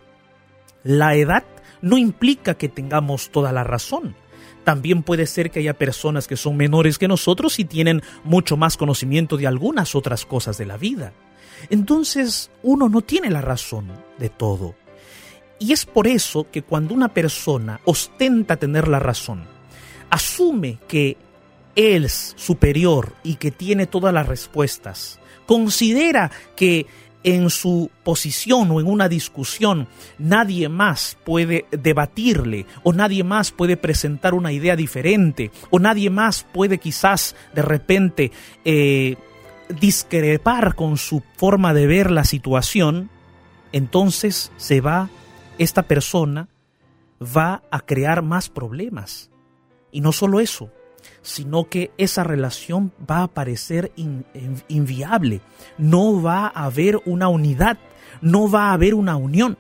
la 0.84 1.16
edad 1.16 1.44
no 1.82 2.00
implica 2.00 2.56
que 2.56 2.70
tengamos 2.70 3.30
toda 3.30 3.52
la 3.52 3.64
razón. 3.64 4.16
También 4.64 5.04
puede 5.04 5.28
ser 5.28 5.52
que 5.52 5.60
haya 5.60 5.78
personas 5.78 6.28
que 6.28 6.38
son 6.38 6.58
menores 6.58 6.98
que 6.98 7.08
nosotros 7.08 7.60
y 7.60 7.66
tienen 7.66 8.02
mucho 8.24 8.58
más 8.58 8.76
conocimiento 8.76 9.38
de 9.38 9.46
algunas 9.46 9.94
otras 9.94 10.26
cosas 10.26 10.58
de 10.58 10.66
la 10.66 10.78
vida. 10.78 11.14
Entonces, 11.70 12.50
uno 12.64 12.90
no 12.90 13.02
tiene 13.02 13.30
la 13.30 13.42
razón 13.42 13.92
de 14.18 14.30
todo. 14.30 14.74
Y 15.60 15.74
es 15.74 15.86
por 15.86 16.08
eso 16.08 16.48
que 16.50 16.64
cuando 16.64 16.96
una 16.96 17.14
persona 17.14 17.80
ostenta 17.86 18.58
tener 18.58 18.88
la 18.88 18.98
razón, 18.98 19.46
asume 20.12 20.78
que 20.88 21.18
es 21.76 22.34
superior 22.38 23.16
y 23.24 23.36
que 23.36 23.50
tiene 23.50 23.88
todas 23.88 24.14
las 24.14 24.28
respuestas, 24.28 25.20
considera 25.48 26.30
que 26.56 26.86
en 27.24 27.50
su 27.50 27.92
posición 28.04 28.72
o 28.72 28.80
en 28.80 28.88
una 28.88 29.08
discusión 29.08 29.88
nadie 30.18 30.70
más 30.70 31.18
puede 31.24 31.66
debatirle 31.72 32.66
o 32.84 32.94
nadie 32.94 33.24
más 33.24 33.52
puede 33.52 33.78
presentar 33.78 34.34
una 34.34 34.52
idea 34.52 34.76
diferente 34.76 35.52
o 35.70 35.80
nadie 35.80 36.10
más 36.10 36.44
puede 36.52 36.80
quizás 36.80 37.36
de 37.54 37.62
repente 37.62 38.32
eh, 38.66 39.18
discrepar 39.80 40.76
con 40.76 40.98
su 40.98 41.22
forma 41.38 41.74
de 41.74 41.88
ver 41.88 42.12
la 42.12 42.26
situación, 42.26 43.10
entonces 43.72 44.52
se 44.58 44.82
va, 44.82 45.10
esta 45.58 45.84
persona 45.84 46.50
va 47.22 47.62
a 47.72 47.82
crear 47.82 48.24
más 48.24 48.50
problemas 48.50 49.31
y 49.92 50.02
no 50.02 50.12
solo 50.12 50.40
eso, 50.40 50.72
sino 51.22 51.70
que 51.70 51.92
esa 51.98 52.24
relación 52.24 52.92
va 53.10 53.24
a 53.24 53.28
parecer 53.28 53.92
inviable, 54.68 55.42
no 55.78 56.22
va 56.22 56.48
a 56.48 56.66
haber 56.66 57.00
una 57.06 57.28
unidad, 57.28 57.78
no 58.22 58.50
va 58.50 58.70
a 58.70 58.74
haber 58.74 58.94
una 58.94 59.16
unión. 59.16 59.58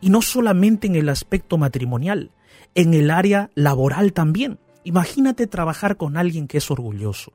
Y 0.00 0.10
no 0.10 0.20
solamente 0.20 0.86
en 0.86 0.96
el 0.96 1.08
aspecto 1.08 1.56
matrimonial, 1.56 2.30
en 2.74 2.94
el 2.94 3.10
área 3.10 3.50
laboral 3.54 4.12
también. 4.12 4.58
Imagínate 4.84 5.46
trabajar 5.46 5.96
con 5.96 6.16
alguien 6.16 6.46
que 6.46 6.58
es 6.58 6.70
orgulloso, 6.70 7.32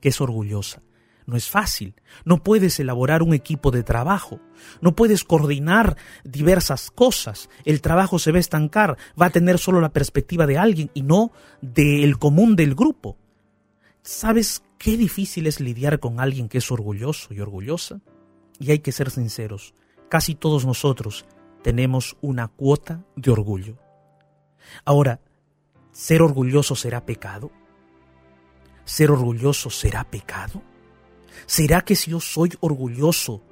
que 0.00 0.08
es 0.08 0.20
orgullosa, 0.20 0.82
no 1.26 1.36
es 1.36 1.50
fácil. 1.50 1.94
No 2.24 2.42
puedes 2.42 2.78
elaborar 2.78 3.22
un 3.22 3.34
equipo 3.34 3.72
de 3.72 3.82
trabajo. 3.82 4.40
No 4.80 4.94
puedes 4.94 5.24
coordinar 5.24 5.96
diversas 6.24 6.90
cosas. 6.92 7.50
El 7.64 7.80
trabajo 7.80 8.20
se 8.20 8.30
va 8.30 8.38
a 8.38 8.40
estancar. 8.40 8.96
Va 9.20 9.26
a 9.26 9.30
tener 9.30 9.58
solo 9.58 9.80
la 9.80 9.92
perspectiva 9.92 10.46
de 10.46 10.56
alguien 10.56 10.90
y 10.94 11.02
no 11.02 11.32
del 11.60 12.18
común 12.18 12.54
del 12.54 12.76
grupo. 12.76 13.18
¿Sabes 14.02 14.62
qué 14.78 14.96
difícil 14.96 15.48
es 15.48 15.58
lidiar 15.58 15.98
con 15.98 16.20
alguien 16.20 16.48
que 16.48 16.58
es 16.58 16.70
orgulloso 16.70 17.34
y 17.34 17.40
orgullosa? 17.40 18.00
Y 18.60 18.70
hay 18.70 18.78
que 18.78 18.92
ser 18.92 19.10
sinceros. 19.10 19.74
Casi 20.08 20.36
todos 20.36 20.64
nosotros 20.64 21.26
tenemos 21.62 22.16
una 22.20 22.46
cuota 22.46 23.04
de 23.16 23.32
orgullo. 23.32 23.76
Ahora, 24.84 25.20
¿ser 25.90 26.22
orgulloso 26.22 26.76
será 26.76 27.04
pecado? 27.04 27.50
¿Ser 28.84 29.10
orgulloso 29.10 29.70
será 29.70 30.04
pecado? 30.04 30.62
¿Será 31.44 31.82
que 31.82 31.94
si 31.94 32.12
yo 32.12 32.20
soy 32.20 32.52
orgulloso, 32.60 33.42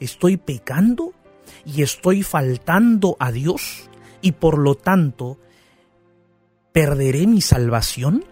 estoy 0.00 0.36
pecando 0.38 1.12
y 1.64 1.82
estoy 1.82 2.22
faltando 2.22 3.16
a 3.20 3.30
Dios 3.30 3.90
y 4.22 4.32
por 4.32 4.58
lo 4.58 4.74
tanto 4.74 5.38
perderé 6.72 7.26
mi 7.26 7.40
salvación? 7.40 8.24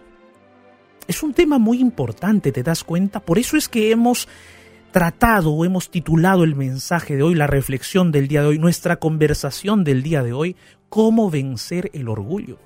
Es 1.07 1.21
un 1.21 1.33
tema 1.33 1.59
muy 1.59 1.79
importante, 1.79 2.51
¿te 2.51 2.63
das 2.63 2.83
cuenta? 2.83 3.19
Por 3.19 3.37
eso 3.37 3.57
es 3.57 3.69
que 3.69 3.91
hemos 3.91 4.27
tratado 4.91 5.51
o 5.51 5.65
hemos 5.65 5.91
titulado 5.91 6.43
el 6.43 6.55
mensaje 6.55 7.15
de 7.15 7.23
hoy, 7.23 7.35
la 7.35 7.47
reflexión 7.47 8.11
del 8.11 8.27
día 8.27 8.41
de 8.41 8.47
hoy, 8.47 8.59
nuestra 8.59 8.95
conversación 8.95 9.83
del 9.83 10.01
día 10.01 10.23
de 10.23 10.33
hoy, 10.33 10.55
cómo 10.89 11.29
vencer 11.29 11.91
el 11.93 12.07
orgullo. 12.07 12.57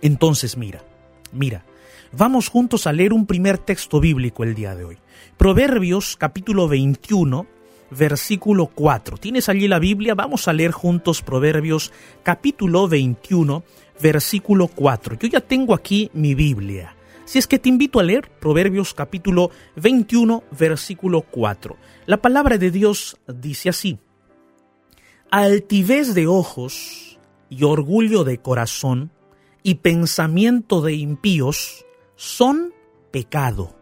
Entonces, 0.00 0.56
mira, 0.56 0.84
mira, 1.32 1.64
Vamos 2.12 2.48
juntos 2.48 2.86
a 2.86 2.92
leer 2.92 3.12
un 3.12 3.26
primer 3.26 3.58
texto 3.58 4.00
bíblico 4.00 4.44
el 4.44 4.54
día 4.54 4.74
de 4.74 4.84
hoy. 4.84 4.98
Proverbios 5.36 6.16
capítulo 6.16 6.68
21, 6.68 7.46
versículo 7.90 8.66
4. 8.66 9.16
¿Tienes 9.18 9.48
allí 9.48 9.68
la 9.68 9.78
Biblia? 9.78 10.14
Vamos 10.14 10.48
a 10.48 10.52
leer 10.52 10.72
juntos 10.72 11.22
Proverbios 11.22 11.92
capítulo 12.22 12.88
21, 12.88 13.62
versículo 14.00 14.68
4. 14.68 15.18
Yo 15.18 15.28
ya 15.28 15.40
tengo 15.40 15.74
aquí 15.74 16.10
mi 16.12 16.34
Biblia. 16.34 16.94
Si 17.24 17.38
es 17.38 17.46
que 17.46 17.58
te 17.58 17.68
invito 17.68 18.00
a 18.00 18.02
leer 18.02 18.28
Proverbios 18.40 18.94
capítulo 18.94 19.50
21, 19.76 20.44
versículo 20.50 21.22
4. 21.22 21.76
La 22.06 22.18
palabra 22.18 22.58
de 22.58 22.70
Dios 22.70 23.16
dice 23.26 23.68
así. 23.68 23.98
Altivez 25.30 26.14
de 26.14 26.26
ojos 26.26 27.18
y 27.48 27.64
orgullo 27.64 28.24
de 28.24 28.38
corazón 28.38 29.10
y 29.62 29.76
pensamiento 29.76 30.80
de 30.80 30.94
impíos 30.94 31.84
son 32.16 32.72
pecado. 33.10 33.76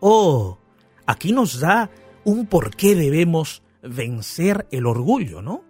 Oh, 0.00 0.58
aquí 1.06 1.32
nos 1.32 1.60
da 1.60 1.90
un 2.24 2.46
por 2.46 2.74
qué 2.76 2.94
debemos 2.94 3.62
vencer 3.82 4.66
el 4.70 4.86
orgullo, 4.86 5.42
¿no? 5.42 5.62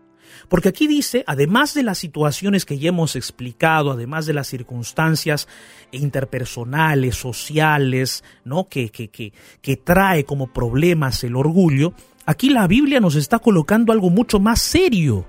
Porque 0.49 0.69
aquí 0.69 0.87
dice, 0.87 1.25
además 1.27 1.75
de 1.75 1.85
las 1.85 1.99
situaciones 1.99 2.65
que 2.65 2.79
ya 2.79 2.89
hemos 2.89 3.17
explicado, 3.17 3.93
además 3.93 4.27
de 4.27 4.35
las 4.35 4.49
circunstancias 4.49 5.49
interpersonales, 5.93 7.17
sociales, 7.17 8.25
¿no? 8.45 8.69
Que, 8.69 8.91
que, 8.91 9.09
que, 9.09 9.33
que 9.63 9.77
trae 9.77 10.25
como 10.25 10.53
problemas 10.53 11.23
el 11.25 11.37
orgullo, 11.37 11.95
aquí 12.27 12.51
la 12.51 12.67
Biblia 12.67 13.01
nos 13.01 13.15
está 13.15 13.39
colocando 13.39 13.93
algo 13.93 14.11
mucho 14.11 14.41
más 14.41 14.61
serio 14.61 15.27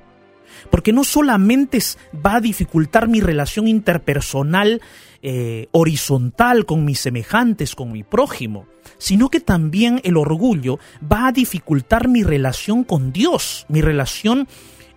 porque 0.70 0.94
no 0.94 1.04
solamente 1.04 1.80
va 2.26 2.36
a 2.36 2.42
dificultar 2.42 3.08
mi 3.08 3.22
relación 3.22 3.68
interpersonal 3.68 4.82
eh, 5.22 5.68
horizontal 5.72 6.66
con 6.66 6.86
mis 6.86 7.00
semejantes, 7.00 7.76
con 7.76 7.92
mi 7.92 8.04
prójimo, 8.04 8.68
sino 8.98 9.30
que 9.30 9.40
también 9.40 10.00
el 10.04 10.18
orgullo 10.18 10.80
va 11.12 11.28
a 11.28 11.32
dificultar 11.32 12.08
mi 12.08 12.24
relación 12.24 12.84
con 12.84 13.12
Dios, 13.12 13.66
mi 13.68 13.82
relación 13.82 14.48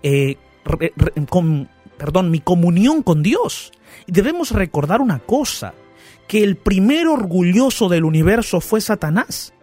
eh, 0.03 0.37
con, 1.29 1.69
perdón, 1.97 2.31
mi 2.31 2.41
comunión 2.41 3.03
con 3.03 3.23
Dios. 3.23 3.73
Y 4.07 4.13
debemos 4.13 4.51
recordar 4.51 5.01
una 5.01 5.19
cosa, 5.19 5.75
que 6.27 6.45
el 6.45 6.57
primer 6.57 7.09
orgulloso 7.09 7.89
del 7.89 8.05
universo 8.05 8.61
fue 8.61 8.81
Satanás. 8.81 9.55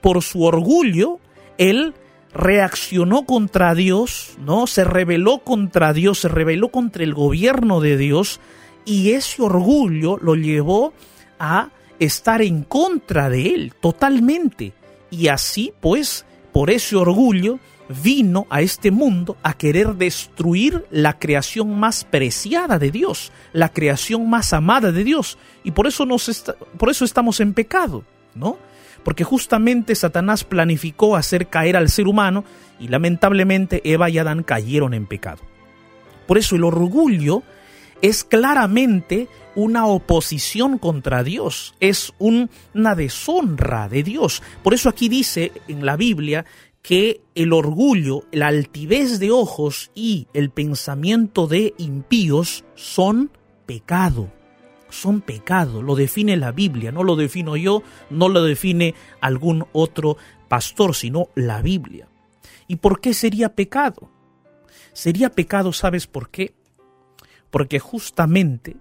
Por 0.00 0.22
su 0.22 0.44
orgullo, 0.44 1.18
él 1.58 1.94
reaccionó 2.34 3.24
contra 3.24 3.74
Dios, 3.74 4.36
¿no? 4.38 4.66
Se 4.66 4.84
rebeló 4.84 5.38
contra 5.38 5.92
Dios, 5.92 6.18
se 6.20 6.28
rebeló 6.28 6.68
contra 6.68 7.04
el 7.04 7.14
gobierno 7.14 7.80
de 7.80 7.96
Dios 7.96 8.40
y 8.84 9.12
ese 9.12 9.42
orgullo 9.42 10.18
lo 10.20 10.34
llevó 10.34 10.92
a 11.38 11.70
estar 11.98 12.42
en 12.42 12.64
contra 12.64 13.30
de 13.30 13.54
él 13.54 13.72
totalmente. 13.80 14.72
Y 15.10 15.28
así, 15.28 15.72
pues, 15.80 16.26
por 16.52 16.70
ese 16.70 16.96
orgullo 16.96 17.60
vino 18.02 18.46
a 18.50 18.62
este 18.62 18.90
mundo 18.90 19.36
a 19.42 19.54
querer 19.54 19.94
destruir 19.94 20.84
la 20.90 21.18
creación 21.18 21.78
más 21.78 22.04
preciada 22.04 22.78
de 22.78 22.90
Dios, 22.90 23.30
la 23.52 23.68
creación 23.68 24.28
más 24.28 24.52
amada 24.52 24.90
de 24.90 25.04
Dios. 25.04 25.38
Y 25.62 25.70
por 25.70 25.86
eso, 25.86 26.04
nos 26.04 26.44
por 26.78 26.90
eso 26.90 27.04
estamos 27.04 27.40
en 27.40 27.54
pecado, 27.54 28.04
¿no? 28.34 28.58
Porque 29.04 29.24
justamente 29.24 29.94
Satanás 29.94 30.44
planificó 30.44 31.16
hacer 31.16 31.48
caer 31.48 31.76
al 31.76 31.90
ser 31.90 32.08
humano 32.08 32.44
y 32.80 32.88
lamentablemente 32.88 33.82
Eva 33.84 34.10
y 34.10 34.18
Adán 34.18 34.42
cayeron 34.42 34.94
en 34.94 35.06
pecado. 35.06 35.42
Por 36.26 36.38
eso 36.38 36.56
el 36.56 36.64
orgullo 36.64 37.42
es 38.02 38.24
claramente 38.24 39.28
una 39.54 39.86
oposición 39.86 40.78
contra 40.78 41.22
Dios, 41.22 41.74
es 41.80 42.12
una 42.18 42.94
deshonra 42.94 43.88
de 43.88 44.02
Dios. 44.02 44.42
Por 44.62 44.74
eso 44.74 44.88
aquí 44.88 45.08
dice 45.08 45.52
en 45.68 45.86
la 45.86 45.96
Biblia 45.96 46.44
que 46.82 47.22
el 47.34 47.52
orgullo, 47.52 48.24
la 48.32 48.48
altivez 48.48 49.18
de 49.20 49.30
ojos 49.30 49.90
y 49.94 50.26
el 50.34 50.50
pensamiento 50.50 51.46
de 51.46 51.72
impíos 51.78 52.64
son 52.74 53.30
pecado 53.64 54.30
son 54.94 55.20
pecado, 55.20 55.82
lo 55.82 55.94
define 55.94 56.36
la 56.36 56.52
Biblia, 56.52 56.92
no 56.92 57.02
lo 57.02 57.16
defino 57.16 57.56
yo, 57.56 57.82
no 58.10 58.28
lo 58.28 58.42
define 58.42 58.94
algún 59.20 59.66
otro 59.72 60.16
pastor, 60.48 60.94
sino 60.94 61.28
la 61.34 61.62
Biblia. 61.62 62.08
¿Y 62.66 62.76
por 62.76 63.00
qué 63.00 63.14
sería 63.14 63.54
pecado? 63.54 64.10
Sería 64.92 65.30
pecado, 65.30 65.72
¿sabes 65.72 66.06
por 66.06 66.30
qué? 66.30 66.54
Porque 67.50 67.78
justamente 67.78 68.76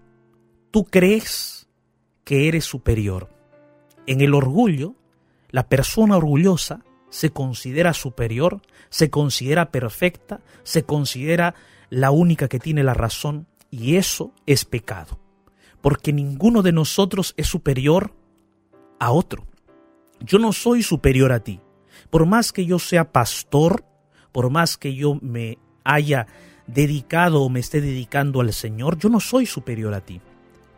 tú 0.72 0.86
crees 0.86 1.68
que 2.24 2.48
eres 2.48 2.66
superior. 2.66 3.30
En 4.08 4.22
el 4.22 4.34
orgullo, 4.34 4.96
la 5.50 5.68
persona 5.68 6.18
orgullosa 6.18 6.84
se 7.10 7.32
considera 7.32 7.94
superior, 7.94 8.62
se 8.90 9.10
considera 9.10 9.72
perfecta, 9.72 10.42
se 10.64 10.84
considera 10.84 11.56
la 11.90 12.10
única 12.12 12.48
que 12.48 12.60
tiene 12.60 12.84
la 12.84 12.96
razón 12.96 13.48
Y 13.70 13.98
eso 13.98 14.34
es 14.46 14.66
pecado, 14.66 15.20
porque 15.84 16.14
ninguno 16.14 16.62
de 16.62 16.72
nosotros 16.72 17.34
es 17.36 17.46
superior 17.48 18.16
a 19.00 19.12
otro. 19.12 19.46
Yo 20.22 20.40
no 20.40 20.54
soy 20.54 20.82
superior 20.82 21.34
a 21.34 21.42
ti. 21.42 21.60
Por 22.10 22.26
más 22.26 22.54
que 22.54 22.66
yo 22.66 22.80
sea 22.80 23.12
pastor, 23.12 23.84
por 24.32 24.50
más 24.50 24.78
que 24.78 24.96
yo 24.96 25.20
me 25.22 25.58
haya 25.84 26.26
dedicado 26.68 27.42
o 27.42 27.50
me 27.50 27.60
esté 27.60 27.82
dedicando 27.82 28.40
al 28.40 28.54
Señor, 28.54 28.98
yo 28.98 29.10
no 29.10 29.20
soy 29.20 29.46
superior 29.46 29.94
a 29.94 30.00
ti. 30.00 30.22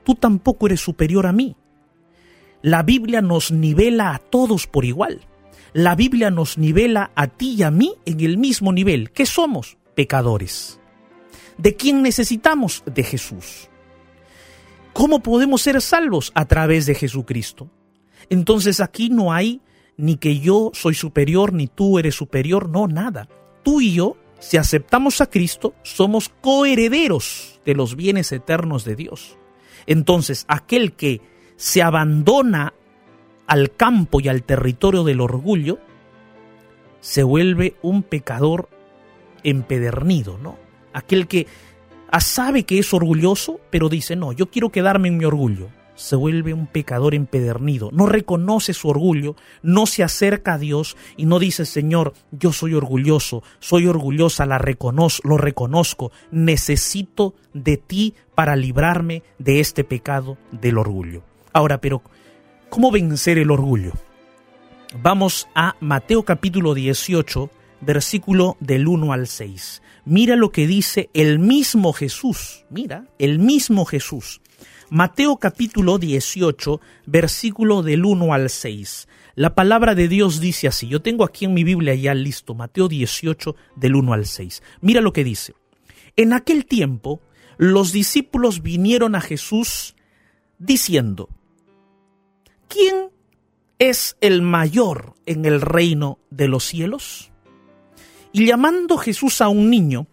Tú 0.04 0.16
tampoco 0.16 0.66
eres 0.66 0.82
superior 0.82 1.28
a 1.28 1.32
mí. 1.32 1.56
La 2.64 2.82
Biblia 2.82 3.22
nos 3.22 3.52
nivela 3.52 4.16
a 4.16 4.18
todos 4.18 4.66
por 4.66 4.86
igual. 4.86 5.22
La 5.72 5.94
Biblia 5.94 6.32
nos 6.32 6.58
nivela 6.58 7.12
a 7.14 7.28
ti 7.28 7.54
y 7.54 7.62
a 7.62 7.70
mí 7.70 7.94
en 8.06 8.22
el 8.22 8.40
mismo 8.40 8.74
nivel. 8.74 9.12
¿Qué 9.12 9.28
somos? 9.28 9.78
Pecadores. 9.94 10.80
¿De 11.60 11.76
quién 11.76 12.02
necesitamos? 12.02 12.82
De 12.88 13.04
Jesús. 13.04 13.70
¿Cómo 14.96 15.20
podemos 15.20 15.62
ser 15.62 15.82
salvos? 15.82 16.32
A 16.36 16.46
través 16.46 16.86
de 16.86 16.96
Jesucristo. 16.96 17.70
Entonces 18.30 18.80
aquí 18.80 19.10
no 19.10 19.34
hay 19.34 19.60
ni 19.98 20.16
que 20.16 20.40
yo 20.40 20.72
soy 20.74 20.94
superior, 20.94 21.52
ni 21.52 21.68
tú 21.68 22.00
eres 22.00 22.16
superior, 22.16 22.70
no, 22.70 22.88
nada. 22.88 23.28
Tú 23.62 23.82
y 23.82 23.92
yo, 23.92 24.16
si 24.40 24.56
aceptamos 24.56 25.20
a 25.20 25.30
Cristo, 25.30 25.74
somos 25.84 26.30
coherederos 26.30 27.60
de 27.66 27.76
los 27.76 27.98
bienes 27.98 28.32
eternos 28.32 28.86
de 28.86 28.96
Dios. 28.96 29.38
Entonces, 29.86 30.46
aquel 30.48 30.94
que 30.94 31.20
se 31.58 31.82
abandona 31.82 32.74
al 33.48 33.76
campo 33.76 34.22
y 34.22 34.30
al 34.30 34.44
territorio 34.44 35.04
del 35.04 35.20
orgullo, 35.20 35.78
se 37.02 37.24
vuelve 37.24 37.76
un 37.82 38.02
pecador 38.02 38.70
empedernido, 39.44 40.38
¿no? 40.38 40.58
Aquel 40.94 41.28
que 41.28 41.48
sabe 42.20 42.64
que 42.64 42.80
es 42.80 42.94
orgulloso, 42.94 43.60
pero 43.70 43.90
dice, 43.90 44.16
no, 44.16 44.32
yo 44.32 44.50
quiero 44.50 44.72
quedarme 44.72 45.10
en 45.10 45.18
mi 45.18 45.26
orgullo 45.26 45.70
se 45.96 46.16
vuelve 46.16 46.54
un 46.54 46.68
pecador 46.68 47.16
empedernido, 47.16 47.90
no 47.92 48.06
reconoce 48.06 48.74
su 48.74 48.90
orgullo, 48.90 49.36
no 49.64 49.86
se 49.86 50.04
acerca 50.04 50.54
a 50.54 50.58
Dios 50.58 50.96
y 51.18 51.26
no 51.26 51.40
dice, 51.40 51.66
Señor, 51.66 52.14
yo 52.32 52.52
soy 52.52 52.74
orgulloso, 52.74 53.44
soy 53.60 53.88
orgullosa, 53.88 54.46
la 54.46 54.58
reconozco, 54.58 55.28
lo 55.28 55.38
reconozco, 55.38 56.12
necesito 56.32 57.34
de 57.54 57.78
ti 57.78 58.14
para 58.36 58.56
librarme 58.56 59.24
de 59.40 59.60
este 59.60 59.84
pecado 59.84 60.38
del 60.52 60.78
orgullo. 60.78 61.24
Ahora, 61.54 61.80
pero, 61.80 62.02
¿cómo 62.70 62.92
vencer 62.92 63.38
el 63.38 63.52
orgullo? 63.52 63.94
Vamos 65.02 65.48
a 65.56 65.76
Mateo 65.80 66.24
capítulo 66.24 66.74
18, 66.74 67.50
versículo 67.82 68.58
del 68.60 68.88
1 68.88 69.14
al 69.14 69.28
6. 69.28 69.82
Mira 70.06 70.36
lo 70.36 70.52
que 70.52 70.68
dice 70.68 71.10
el 71.16 71.40
mismo 71.40 71.92
Jesús, 71.92 72.66
mira, 72.70 73.08
el 73.18 73.40
mismo 73.40 73.86
Jesús. 73.86 74.40
Mateo 74.92 75.38
capítulo 75.38 75.98
18, 75.98 76.80
versículo 77.08 77.82
del 77.82 78.06
1 78.06 78.32
al 78.32 78.52
6. 78.52 79.08
La 79.34 79.56
palabra 79.56 79.96
de 79.96 80.08
Dios 80.08 80.40
dice 80.40 80.68
así, 80.68 80.88
yo 80.88 81.02
tengo 81.02 81.24
aquí 81.24 81.46
en 81.46 81.56
mi 81.56 81.64
Biblia 81.64 81.96
ya 81.96 82.14
listo, 82.14 82.54
Mateo 82.54 82.88
18, 82.88 83.56
del 83.76 83.96
1 83.96 84.14
al 84.14 84.28
6. 84.28 84.62
Mira 84.82 85.02
lo 85.02 85.12
que 85.12 85.24
dice. 85.24 85.56
En 86.16 86.34
aquel 86.34 86.68
tiempo, 86.68 87.20
los 87.58 87.92
discípulos 87.92 88.62
vinieron 88.62 89.16
a 89.16 89.22
Jesús 89.22 89.96
diciendo, 90.60 91.30
¿quién 92.68 93.10
es 93.80 94.18
el 94.22 94.44
mayor 94.44 95.16
en 95.26 95.46
el 95.46 95.62
reino 95.62 96.20
de 96.30 96.48
los 96.48 96.64
cielos? 96.64 97.32
Y 98.36 98.48
llamando 98.48 98.98
Jesús 98.98 99.40
a 99.40 99.48
un 99.48 99.70
niño, 99.70 100.08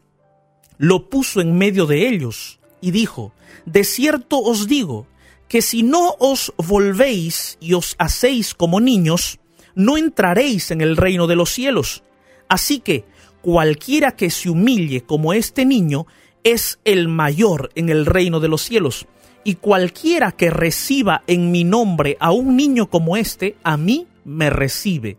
lo 0.79 1.11
puso 1.11 1.41
en 1.41 1.59
medio 1.59 1.87
de 1.87 2.09
ellos 2.09 2.61
y 2.81 2.93
dijo, 2.93 3.33
De 3.67 3.83
cierto 3.83 4.39
os 4.39 4.69
digo, 4.69 5.09
que 5.49 5.61
si 5.61 5.83
no 5.83 6.15
os 6.21 6.55
volvéis 6.57 7.59
y 7.61 7.73
os 7.75 7.97
hacéis 7.99 8.55
como 8.55 8.81
niños, 8.81 9.41
no 9.75 9.97
entraréis 9.97 10.71
en 10.71 10.83
el 10.83 10.97
reino 10.97 11.27
de 11.27 11.35
los 11.35 11.51
cielos. 11.51 12.05
Así 12.49 12.79
que 12.79 13.05
cualquiera 13.41 14.15
que 14.15 14.31
se 14.31 14.51
humille 14.51 15.01
como 15.03 15.33
este 15.33 15.65
niño, 15.65 16.07
es 16.45 16.79
el 16.85 17.09
mayor 17.09 17.71
en 17.75 17.89
el 17.89 18.07
reino 18.07 18.39
de 18.39 18.47
los 18.47 18.63
cielos. 18.63 19.09
Y 19.43 19.57
cualquiera 19.57 20.31
que 20.31 20.49
reciba 20.49 21.25
en 21.27 21.51
mi 21.51 21.65
nombre 21.65 22.17
a 22.21 22.31
un 22.31 22.57
niño 22.57 22.89
como 22.89 23.17
este, 23.17 23.57
a 23.65 23.77
mí 23.77 24.07
me 24.25 24.49
recibe. 24.49 25.19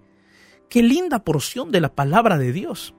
Qué 0.73 0.81
linda 0.81 1.23
porción 1.23 1.71
de 1.71 1.81
la 1.81 1.93
palabra 1.93 2.39
de 2.39 2.51
Dios. 2.51 2.95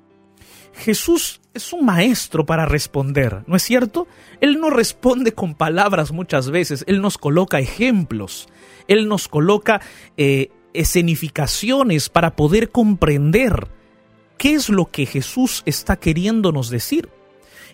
Jesús 0.74 1.40
es 1.54 1.72
un 1.72 1.84
maestro 1.84 2.46
para 2.46 2.66
responder, 2.66 3.42
¿no 3.48 3.56
es 3.56 3.64
cierto? 3.64 4.06
Él 4.40 4.60
no 4.60 4.70
responde 4.70 5.32
con 5.32 5.56
palabras 5.56 6.12
muchas 6.12 6.52
veces, 6.52 6.84
Él 6.86 7.00
nos 7.00 7.18
coloca 7.18 7.58
ejemplos, 7.58 8.48
Él 8.86 9.08
nos 9.08 9.26
coloca 9.26 9.80
eh, 10.16 10.52
escenificaciones 10.72 12.10
para 12.10 12.36
poder 12.36 12.70
comprender 12.70 13.66
qué 14.38 14.54
es 14.54 14.68
lo 14.68 14.92
que 14.92 15.04
Jesús 15.04 15.64
está 15.66 15.96
queriéndonos 15.96 16.70
decir. 16.70 17.08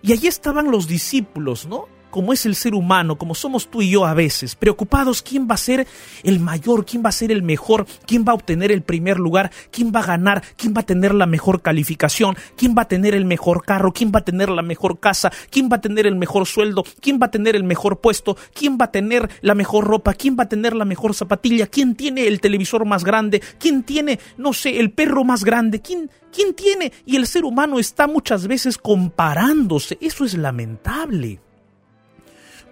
Y 0.01 0.13
allí 0.13 0.29
estaban 0.29 0.71
los 0.71 0.89
discípulos, 0.89 1.67
¿no? 1.67 1.89
Como 2.11 2.33
es 2.33 2.47
el 2.47 2.55
ser 2.55 2.75
humano, 2.75 3.17
como 3.17 3.35
somos 3.35 3.71
tú 3.71 3.83
y 3.83 3.91
yo 3.91 4.05
a 4.05 4.15
veces, 4.15 4.55
preocupados 4.55 5.23
quién 5.23 5.49
va 5.49 5.55
a 5.55 5.59
ser 5.59 5.87
el 6.23 6.41
mayor, 6.41 6.85
quién 6.85 7.03
va 7.05 7.09
a 7.09 7.13
ser 7.13 7.33
el 7.33 7.43
mejor, 7.43 7.87
quién 8.07 8.25
va 8.27 8.33
a 8.33 8.35
obtener 8.35 8.73
el 8.73 8.83
primer 8.83 9.19
lugar, 9.19 9.51
quién 9.71 9.93
va 9.95 10.01
a 10.01 10.07
ganar, 10.07 10.43
quién 10.57 10.75
va 10.77 10.81
a 10.81 10.87
tener 10.87 11.15
la 11.15 11.27
mejor 11.27 11.63
calificación, 11.63 12.37
quién 12.57 12.75
va 12.77 12.83
a 12.83 12.89
tener 12.89 13.15
el 13.15 13.25
mejor 13.25 13.65
carro, 13.65 13.93
quién 13.93 14.13
va 14.15 14.21
a 14.21 14.25
tener 14.25 14.49
la 14.49 14.63
mejor 14.63 15.01
casa, 15.01 15.33
quién 15.51 15.69
va 15.71 15.77
a 15.77 15.81
tener 15.81 16.07
el 16.07 16.17
mejor 16.17 16.47
sueldo, 16.47 16.85
quién 17.01 17.19
va 17.21 17.27
a 17.27 17.31
tener 17.31 17.57
el 17.57 17.65
mejor 17.65 18.01
puesto, 18.01 18.37
quién 18.55 18.79
va 18.81 18.87
a 18.87 18.91
tener 18.91 19.31
la 19.41 19.55
mejor 19.55 19.87
ropa, 19.87 20.15
quién 20.15 20.37
va 20.39 20.45
a 20.45 20.49
tener 20.49 20.75
la 20.75 20.85
mejor 20.85 21.15
zapatilla, 21.15 21.67
quién 21.67 21.95
tiene 21.95 22.27
el 22.27 22.41
televisor 22.41 22.85
más 22.85 23.05
grande, 23.05 23.43
quién 23.59 23.83
tiene, 23.83 24.19
no 24.37 24.53
sé, 24.53 24.81
el 24.81 24.91
perro 24.93 25.25
más 25.25 25.45
grande, 25.45 25.81
quién, 25.81 26.11
quién 26.33 26.55
tiene, 26.55 26.93
y 27.05 27.17
el 27.17 27.27
ser 27.27 27.45
humano 27.45 27.79
está 27.79 28.07
muchas 28.07 28.47
veces 28.47 28.79
comparándose, 28.79 29.99
eso 30.01 30.25
es 30.25 30.35
lamentable. 30.35 31.41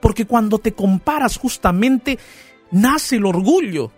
Porque 0.01 0.27
cuando 0.27 0.59
te 0.59 0.73
comparas 0.73 1.37
justamente 1.37 2.19
nace 2.71 3.17
el 3.17 3.27
orgullo. 3.27 3.93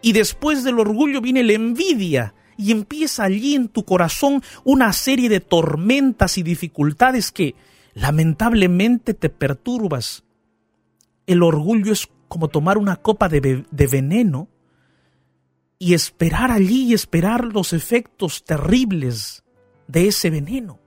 Y 0.00 0.12
después 0.12 0.64
del 0.64 0.78
orgullo 0.78 1.20
viene 1.20 1.42
la 1.42 1.52
envidia. 1.52 2.34
Y 2.56 2.70
empieza 2.70 3.24
allí 3.24 3.54
en 3.54 3.68
tu 3.68 3.84
corazón 3.84 4.42
una 4.64 4.92
serie 4.92 5.28
de 5.28 5.40
tormentas 5.40 6.38
y 6.38 6.42
dificultades 6.42 7.32
que 7.32 7.54
lamentablemente 7.94 9.14
te 9.14 9.28
perturbas. 9.28 10.24
El 11.26 11.42
orgullo 11.42 11.92
es 11.92 12.08
como 12.28 12.48
tomar 12.48 12.78
una 12.78 12.96
copa 12.96 13.28
de, 13.28 13.64
de 13.70 13.86
veneno 13.86 14.48
y 15.78 15.94
esperar 15.94 16.50
allí 16.50 16.84
y 16.84 16.94
esperar 16.94 17.44
los 17.44 17.72
efectos 17.72 18.44
terribles 18.44 19.42
de 19.88 20.08
ese 20.08 20.30
veneno. 20.30 20.78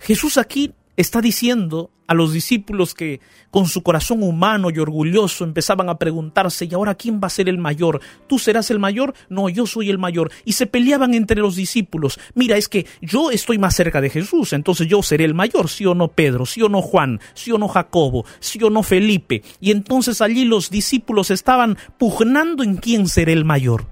Jesús 0.00 0.38
aquí 0.38 0.74
está 0.96 1.20
diciendo 1.20 1.90
a 2.06 2.14
los 2.14 2.32
discípulos 2.32 2.94
que 2.94 3.20
con 3.50 3.66
su 3.66 3.82
corazón 3.82 4.22
humano 4.22 4.70
y 4.70 4.78
orgulloso 4.78 5.44
empezaban 5.44 5.88
a 5.88 5.98
preguntarse, 5.98 6.66
¿y 6.66 6.74
ahora 6.74 6.94
quién 6.94 7.20
va 7.22 7.26
a 7.26 7.30
ser 7.30 7.48
el 7.48 7.58
mayor? 7.58 8.00
¿Tú 8.26 8.38
serás 8.38 8.70
el 8.70 8.78
mayor? 8.78 9.14
No, 9.28 9.48
yo 9.48 9.66
soy 9.66 9.90
el 9.90 9.98
mayor. 9.98 10.30
Y 10.44 10.52
se 10.52 10.66
peleaban 10.66 11.14
entre 11.14 11.40
los 11.40 11.56
discípulos. 11.56 12.18
Mira, 12.34 12.56
es 12.56 12.68
que 12.68 12.86
yo 13.00 13.30
estoy 13.30 13.58
más 13.58 13.74
cerca 13.74 14.00
de 14.00 14.10
Jesús, 14.10 14.52
entonces 14.52 14.88
yo 14.88 15.02
seré 15.02 15.24
el 15.24 15.34
mayor, 15.34 15.68
sí 15.68 15.86
o 15.86 15.94
no 15.94 16.08
Pedro, 16.08 16.46
sí 16.46 16.62
o 16.62 16.68
no 16.68 16.82
Juan, 16.82 17.20
sí 17.34 17.52
o 17.52 17.58
no 17.58 17.68
Jacobo, 17.68 18.24
sí 18.40 18.62
o 18.62 18.70
no 18.70 18.82
Felipe. 18.82 19.42
Y 19.60 19.70
entonces 19.70 20.20
allí 20.20 20.44
los 20.44 20.70
discípulos 20.70 21.30
estaban 21.30 21.78
pugnando 21.98 22.62
en 22.62 22.76
quién 22.76 23.08
será 23.08 23.32
el 23.32 23.44
mayor. 23.44 23.86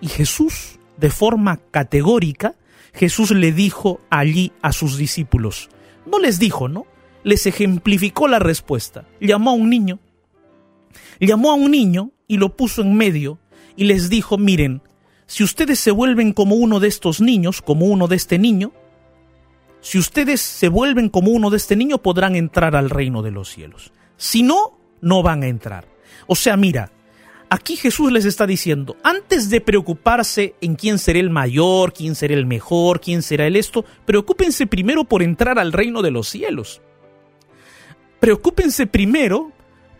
Y 0.00 0.08
Jesús, 0.08 0.78
de 0.96 1.10
forma 1.10 1.58
categórica, 1.70 2.54
Jesús 2.92 3.30
le 3.30 3.52
dijo 3.52 4.00
allí 4.10 4.52
a 4.62 4.72
sus 4.72 4.96
discípulos, 4.96 5.70
no 6.06 6.18
les 6.18 6.38
dijo, 6.38 6.68
¿no? 6.68 6.86
Les 7.24 7.46
ejemplificó 7.46 8.28
la 8.28 8.38
respuesta. 8.38 9.06
Llamó 9.20 9.50
a 9.50 9.54
un 9.54 9.70
niño, 9.70 10.00
llamó 11.20 11.50
a 11.52 11.54
un 11.54 11.70
niño 11.70 12.10
y 12.26 12.36
lo 12.36 12.56
puso 12.56 12.82
en 12.82 12.94
medio 12.94 13.38
y 13.76 13.84
les 13.84 14.10
dijo, 14.10 14.38
miren, 14.38 14.82
si 15.26 15.44
ustedes 15.44 15.78
se 15.78 15.90
vuelven 15.90 16.32
como 16.32 16.56
uno 16.56 16.80
de 16.80 16.88
estos 16.88 17.20
niños, 17.20 17.62
como 17.62 17.86
uno 17.86 18.08
de 18.08 18.16
este 18.16 18.38
niño, 18.38 18.72
si 19.80 19.98
ustedes 19.98 20.40
se 20.40 20.68
vuelven 20.68 21.08
como 21.08 21.30
uno 21.30 21.50
de 21.50 21.56
este 21.56 21.76
niño, 21.76 21.98
podrán 22.02 22.36
entrar 22.36 22.76
al 22.76 22.90
reino 22.90 23.22
de 23.22 23.30
los 23.30 23.48
cielos. 23.48 23.92
Si 24.16 24.42
no, 24.42 24.78
no 25.00 25.22
van 25.22 25.42
a 25.42 25.48
entrar. 25.48 25.86
O 26.26 26.34
sea, 26.34 26.56
mira, 26.56 26.92
Aquí 27.54 27.76
Jesús 27.76 28.10
les 28.10 28.24
está 28.24 28.46
diciendo, 28.46 28.96
antes 29.02 29.50
de 29.50 29.60
preocuparse 29.60 30.54
en 30.62 30.74
quién 30.74 30.98
será 30.98 31.18
el 31.18 31.28
mayor, 31.28 31.92
quién 31.92 32.14
será 32.14 32.32
el 32.32 32.46
mejor, 32.46 32.98
quién 32.98 33.20
será 33.20 33.46
el 33.46 33.56
esto, 33.56 33.84
preocúpense 34.06 34.66
primero 34.66 35.04
por 35.04 35.22
entrar 35.22 35.58
al 35.58 35.70
reino 35.70 36.00
de 36.00 36.10
los 36.10 36.30
cielos. 36.30 36.80
Preocúpense 38.22 38.86
primero 38.86 39.50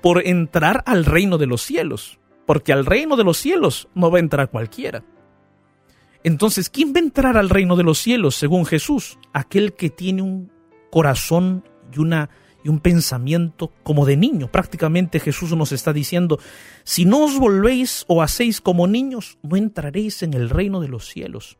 por 0.00 0.24
entrar 0.24 0.84
al 0.86 1.04
reino 1.04 1.38
de 1.38 1.46
los 1.46 1.60
cielos, 1.60 2.20
porque 2.46 2.72
al 2.72 2.86
reino 2.86 3.16
de 3.16 3.24
los 3.24 3.36
cielos 3.36 3.88
no 3.96 4.12
va 4.12 4.18
a 4.18 4.20
entrar 4.20 4.48
cualquiera. 4.48 5.02
Entonces, 6.22 6.70
¿quién 6.70 6.94
va 6.94 7.00
a 7.00 7.02
entrar 7.02 7.36
al 7.36 7.50
reino 7.50 7.74
de 7.74 7.82
los 7.82 7.98
cielos 7.98 8.36
según 8.36 8.64
Jesús? 8.64 9.18
Aquel 9.32 9.72
que 9.72 9.90
tiene 9.90 10.22
un 10.22 10.52
corazón 10.92 11.64
y 11.92 11.98
una 11.98 12.30
y 12.62 12.68
un 12.68 12.78
pensamiento 12.78 13.72
como 13.82 14.06
de 14.06 14.16
niño. 14.16 14.46
Prácticamente 14.52 15.18
Jesús 15.18 15.50
nos 15.56 15.72
está 15.72 15.92
diciendo, 15.92 16.38
si 16.84 17.04
no 17.04 17.24
os 17.24 17.36
volvéis 17.40 18.04
o 18.06 18.22
hacéis 18.22 18.60
como 18.60 18.86
niños, 18.86 19.36
no 19.42 19.56
entraréis 19.56 20.22
en 20.22 20.34
el 20.34 20.48
reino 20.48 20.78
de 20.78 20.86
los 20.86 21.08
cielos. 21.08 21.58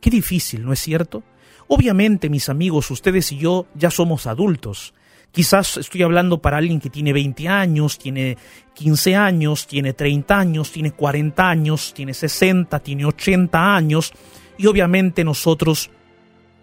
Qué 0.00 0.10
difícil, 0.10 0.64
¿no 0.64 0.72
es 0.72 0.78
cierto? 0.78 1.24
Obviamente, 1.66 2.30
mis 2.30 2.48
amigos, 2.48 2.92
ustedes 2.92 3.32
y 3.32 3.38
yo 3.38 3.66
ya 3.74 3.90
somos 3.90 4.28
adultos. 4.28 4.94
Quizás 5.34 5.78
estoy 5.78 6.04
hablando 6.04 6.38
para 6.38 6.58
alguien 6.58 6.78
que 6.78 6.90
tiene 6.90 7.12
20 7.12 7.48
años, 7.48 7.98
tiene 7.98 8.38
15 8.72 9.16
años, 9.16 9.66
tiene 9.66 9.92
30 9.92 10.38
años, 10.38 10.70
tiene 10.70 10.92
40 10.92 11.50
años, 11.50 11.92
tiene 11.92 12.14
60, 12.14 12.78
tiene 12.78 13.04
80 13.04 13.74
años, 13.74 14.12
y 14.56 14.68
obviamente 14.68 15.24
nosotros 15.24 15.90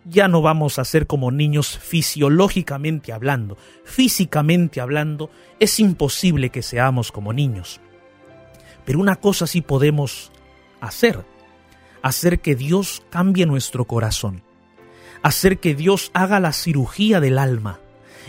ya 0.06 0.30
no 0.30 0.42
vamos 0.42 0.80
a 0.80 0.86
ser 0.86 1.06
como 1.06 1.32
niños 1.32 1.78
fisiológicamente 1.78 3.12
hablando. 3.12 3.58
Físicamente 3.84 4.80
hablando, 4.80 5.30
es 5.60 5.78
imposible 5.82 6.50
que 6.50 6.62
seamos 6.62 7.12
como 7.12 7.34
niños. 7.34 7.82
Pero 8.86 9.00
una 9.00 9.18
cosa 9.18 9.48
sí 9.48 9.60
podemos 9.60 10.32
hacer, 10.80 11.26
hacer 12.02 12.40
que 12.40 12.56
Dios 12.56 13.04
cambie 13.10 13.46
nuestro 13.46 13.84
corazón, 13.84 14.44
hacer 15.24 15.60
que 15.60 15.76
Dios 15.76 16.10
haga 16.14 16.40
la 16.40 16.54
cirugía 16.54 17.20
del 17.20 17.38
alma. 17.38 17.82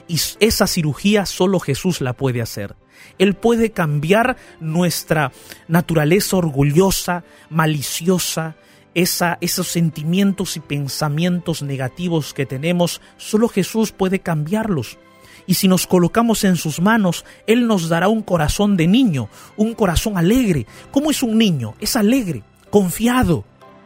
Y 0.08 0.20
esa 0.40 0.66
cirugía 0.66 1.26
solo 1.26 1.60
Jesús 1.60 2.00
la 2.00 2.12
puede 2.12 2.42
hacer. 2.42 2.76
Él 3.18 3.34
puede 3.34 3.70
cambiar 3.70 4.36
nuestra 4.60 5.32
naturaleza 5.68 6.36
orgullosa, 6.36 7.24
maliciosa, 7.50 8.56
esos 8.94 9.68
sentimientos 9.68 10.56
y 10.56 10.60
pensamientos 10.60 11.62
negativos 11.62 12.34
que 12.34 12.46
tenemos, 12.46 13.00
solo 13.16 13.48
Jesús 13.48 13.92
puede 13.92 14.20
cambiarlos. 14.20 14.98
Y 15.46 15.54
si 15.54 15.66
nos 15.66 15.86
colocamos 15.86 16.44
en 16.44 16.56
sus 16.56 16.80
manos, 16.80 17.24
Él 17.46 17.66
nos 17.66 17.88
dará 17.88 18.08
un 18.08 18.22
corazón 18.22 18.76
de 18.76 18.86
niño, 18.86 19.28
un 19.56 19.74
corazón 19.74 20.16
alegre. 20.16 20.66
¿Cómo 20.92 21.10
es 21.10 21.22
un 21.22 21.36
niño? 21.36 21.74
Es 21.80 21.96
alegre, 21.96 22.42
confiado. 22.70 23.44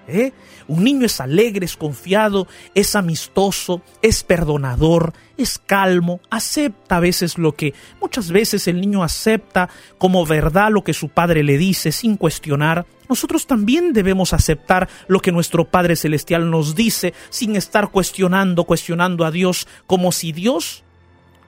¿Eh? 0.08 0.32
Un 0.68 0.84
niño 0.84 1.06
es 1.06 1.20
alegre, 1.20 1.66
es 1.66 1.76
confiado, 1.76 2.46
es 2.74 2.96
amistoso, 2.96 3.82
es 4.02 4.22
perdonador, 4.22 5.12
es 5.36 5.58
calmo, 5.58 6.20
acepta 6.30 6.96
a 6.96 7.00
veces 7.00 7.38
lo 7.38 7.52
que 7.52 7.74
muchas 8.00 8.30
veces 8.30 8.66
el 8.68 8.80
niño 8.80 9.02
acepta 9.02 9.68
como 9.98 10.26
verdad 10.26 10.70
lo 10.70 10.82
que 10.84 10.92
su 10.92 11.08
padre 11.08 11.42
le 11.42 11.58
dice 11.58 11.92
sin 11.92 12.16
cuestionar 12.16 12.86
nosotros 13.08 13.46
también 13.46 13.92
debemos 13.92 14.32
aceptar 14.32 14.88
lo 15.06 15.20
que 15.20 15.32
nuestro 15.32 15.64
Padre 15.64 15.96
Celestial 15.96 16.50
nos 16.50 16.74
dice 16.74 17.14
sin 17.30 17.56
estar 17.56 17.90
cuestionando, 17.90 18.64
cuestionando 18.64 19.24
a 19.24 19.30
Dios 19.30 19.68
como 19.86 20.12
si 20.12 20.32
Dios 20.32 20.82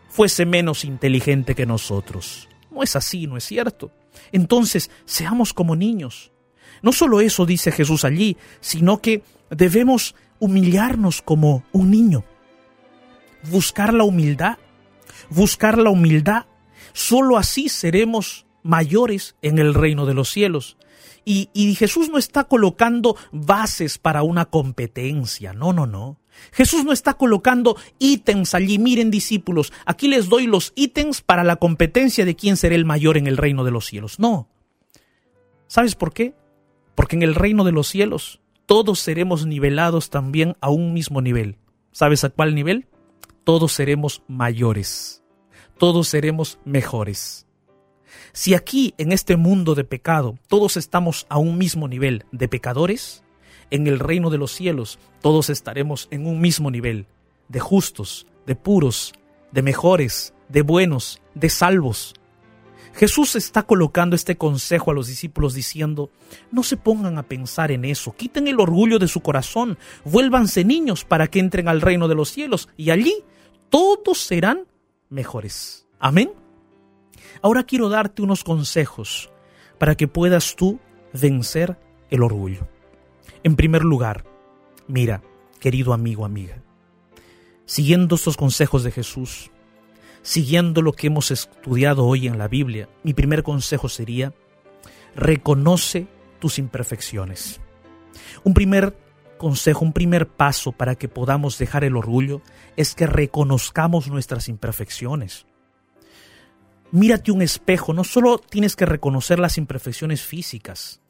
fuese 0.09 0.47
menos 0.47 0.85
inteligente 0.85 1.55
que 1.55 1.67
nosotros. 1.67 2.49
No 2.71 2.83
es 2.83 2.97
así, 2.97 3.27
¿no 3.27 3.37
es 3.37 3.45
cierto? 3.45 3.91
Entonces, 4.33 4.91
seamos 5.05 5.53
como 5.53 5.75
niños. 5.77 6.31
No 6.83 6.93
solo 6.93 7.21
eso 7.21 7.47
dice 7.47 7.73
Jesús 7.73 8.05
allí, 8.05 8.37
sino 8.61 9.01
que 9.01 9.23
debemos 9.51 10.15
humillarnos 10.39 11.23
como 11.23 11.65
un 11.73 11.91
niño. 11.91 12.25
Buscar 13.51 13.95
la 13.95 14.05
humildad, 14.05 14.59
buscar 15.31 15.79
la 15.79 15.91
humildad. 15.91 16.47
Solo 16.93 17.37
así 17.37 17.69
seremos 17.69 18.47
mayores 18.63 19.37
en 19.43 19.59
el 19.59 19.75
reino 19.75 20.07
de 20.07 20.15
los 20.15 20.31
cielos. 20.31 20.77
Y, 21.31 21.75
Jesús 21.75 22.09
no 22.09 22.17
está 22.17 22.45
colocando 22.45 23.15
bases 23.33 23.99
para 23.99 24.23
una 24.23 24.47
competencia, 24.47 25.53
no, 25.53 25.75
no, 25.75 25.87
no. 25.87 26.19
Jesús 26.53 26.87
no 26.87 26.93
está 26.93 27.15
colocando 27.15 27.77
ítems 27.99 28.55
allí, 28.55 28.79
miren 28.79 29.11
discípulos, 29.11 29.71
aquí 29.85 30.09
les 30.09 30.31
doy 30.31 30.47
los 30.47 30.73
ítems 30.75 31.21
para 31.21 31.45
la 31.45 31.57
competencia 31.57 32.25
de 32.25 32.35
quién 32.35 32.57
será 32.57 32.77
el 32.77 32.87
mayor 32.87 33.19
en 33.19 33.27
el 33.27 33.37
reino 33.37 33.65
de 33.65 33.71
los 33.71 33.85
cielos. 33.85 34.19
No. 34.19 34.49
¿Sabes 35.67 35.95
por 35.95 36.15
qué? 36.15 36.35
Porque 36.99 37.15
en 37.15 37.23
el 37.23 37.37
reino 37.37 37.63
de 37.63 37.71
los 37.71 37.87
cielos 37.87 38.41
todos 38.67 38.99
seremos 38.99 39.47
nivelados 39.47 40.11
también 40.11 40.57
a 40.61 40.69
un 40.69 40.93
mismo 40.93 41.23
nivel. 41.23 41.57
¿Sabes 41.93 42.25
a 42.25 42.31
cuál 42.31 42.57
nivel? 42.57 42.89
Todos 43.45 43.73
seremos 43.73 44.25
mayores. 44.27 45.23
Todos 45.79 46.09
seremos 46.09 46.59
mejores. 46.65 47.47
Si 48.33 48.55
aquí, 48.55 48.95
en 48.99 49.13
este 49.13 49.37
mundo 49.37 49.77
de 49.77 49.85
pecado, 49.85 50.41
todos 50.49 50.77
estamos 50.77 51.25
a 51.29 51.39
un 51.39 51.57
mismo 51.57 51.87
nivel 51.87 52.25
de 52.33 52.49
pecadores, 52.49 53.23
en 53.71 53.87
el 53.87 54.01
reino 54.01 54.29
de 54.29 54.39
los 54.39 54.51
cielos 54.51 54.99
todos 55.23 55.51
estaremos 55.51 56.09
en 56.11 56.27
un 56.27 56.41
mismo 56.41 56.69
nivel 56.69 57.07
de 57.47 57.61
justos, 57.61 58.27
de 58.45 58.57
puros, 58.57 59.13
de 59.53 59.63
mejores, 59.63 60.35
de 60.49 60.63
buenos, 60.63 61.23
de 61.37 61.49
salvos. 61.49 62.17
Jesús 62.95 63.37
está 63.37 63.63
colocando 63.63 64.17
este 64.17 64.37
consejo 64.37 64.91
a 64.91 64.95
los 64.95 65.07
discípulos 65.07 65.55
diciendo, 65.55 66.11
no 66.51 66.63
se 66.63 66.77
pongan 66.77 67.19
a 67.19 67.23
pensar 67.23 67.71
en 67.71 67.85
eso, 67.85 68.15
quiten 68.17 68.49
el 68.49 68.61
orgullo 68.61 68.99
de 68.99 69.09
su 69.09 69.21
corazón, 69.21 69.79
vuélvanse 70.05 70.65
niños 70.65 71.05
para 71.05 71.29
que 71.29 71.39
entren 71.39 71.69
al 71.69 71.81
reino 71.81 72.09
de 72.09 72.15
los 72.15 72.31
cielos 72.31 72.69
y 72.77 72.91
allí 72.91 73.25
todos 73.71 74.19
serán 74.19 74.67
mejores. 75.09 75.87
Amén. 75.99 76.33
Ahora 77.43 77.65
quiero 77.65 77.89
darte 77.89 78.23
unos 78.23 78.45
consejos 78.45 79.31
para 79.79 79.97
que 79.97 80.09
puedas 80.09 80.57
tú 80.57 80.81
vencer 81.13 81.79
el 82.11 82.23
orgullo. 82.23 82.67
En 83.45 83.57
primer 83.57 83.85
lugar, 83.85 84.25
mira, 84.87 85.23
querido 85.61 85.93
amigo, 85.93 86.25
amiga, 86.25 86.63
siguiendo 87.65 88.17
estos 88.17 88.37
consejos 88.37 88.83
de 88.83 88.91
Jesús, 88.91 89.51
siguiendo 90.23 90.83
lo 90.83 90.93
que 90.93 91.09
hemos 91.09 91.31
estudiado 91.31 92.05
hoy 92.05 92.27
en 92.27 92.39
la 92.39 92.49
Biblia, 92.49 92.89
mi 93.03 93.15
primer 93.15 93.43
consejo 93.43 93.89
sería, 93.89 94.33
reconoce 95.15 96.07
tus 96.39 96.59
imperfecciones. 96.59 97.61
Un 98.45 98.55
primer 98.55 98.97
consejo, 99.39 99.85
un 99.85 99.93
primer 99.93 100.29
paso 100.29 100.73
para 100.73 100.97
que 100.97 101.09
podamos 101.09 101.59
dejar 101.59 101.85
el 101.85 101.97
orgullo 101.97 102.43
es 102.77 102.95
que 102.95 103.07
reconozcamos 103.07 104.09
nuestras 104.09 104.49
imperfecciones 104.49 105.47
mírate 106.91 107.33
un 107.33 107.43
espejo, 107.43 107.93
no 107.93 108.05
solo 108.05 108.39
tienes 108.39 108.77
que 108.77 108.87
reconocer 108.87 109.39
las 109.39 109.59
imperfecciones 109.59 110.23
físicas, 110.23 111.01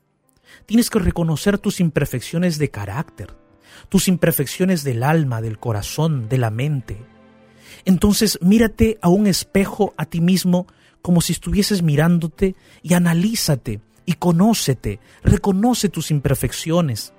tienes 0.66 0.90
que 0.90 0.98
reconocer 0.98 1.58
tus 1.58 1.80
imperfecciones 1.80 2.58
de 2.58 2.70
carácter, 2.70 3.36
tus 3.88 4.08
imperfecciones 4.08 4.84
del 4.84 5.02
alma, 5.02 5.40
del 5.40 5.58
corazón, 5.58 6.28
de 6.28 6.38
la 6.38 6.50
mente. 6.50 6.98
Entonces 7.84 8.38
mírate 8.42 8.98
a 9.02 9.08
un 9.08 9.26
espejo 9.26 9.94
a 9.96 10.04
ti 10.04 10.20
mismo 10.20 10.66
como 11.02 11.20
si 11.20 11.32
estuvieses 11.32 11.82
mirándote 11.82 12.54
y 12.82 12.94
analízate 12.94 13.80
y 14.04 14.14
conócete, 14.14 15.00
reconoce 15.22 15.88
tus 15.88 16.10
imperfecciones. 16.10 17.12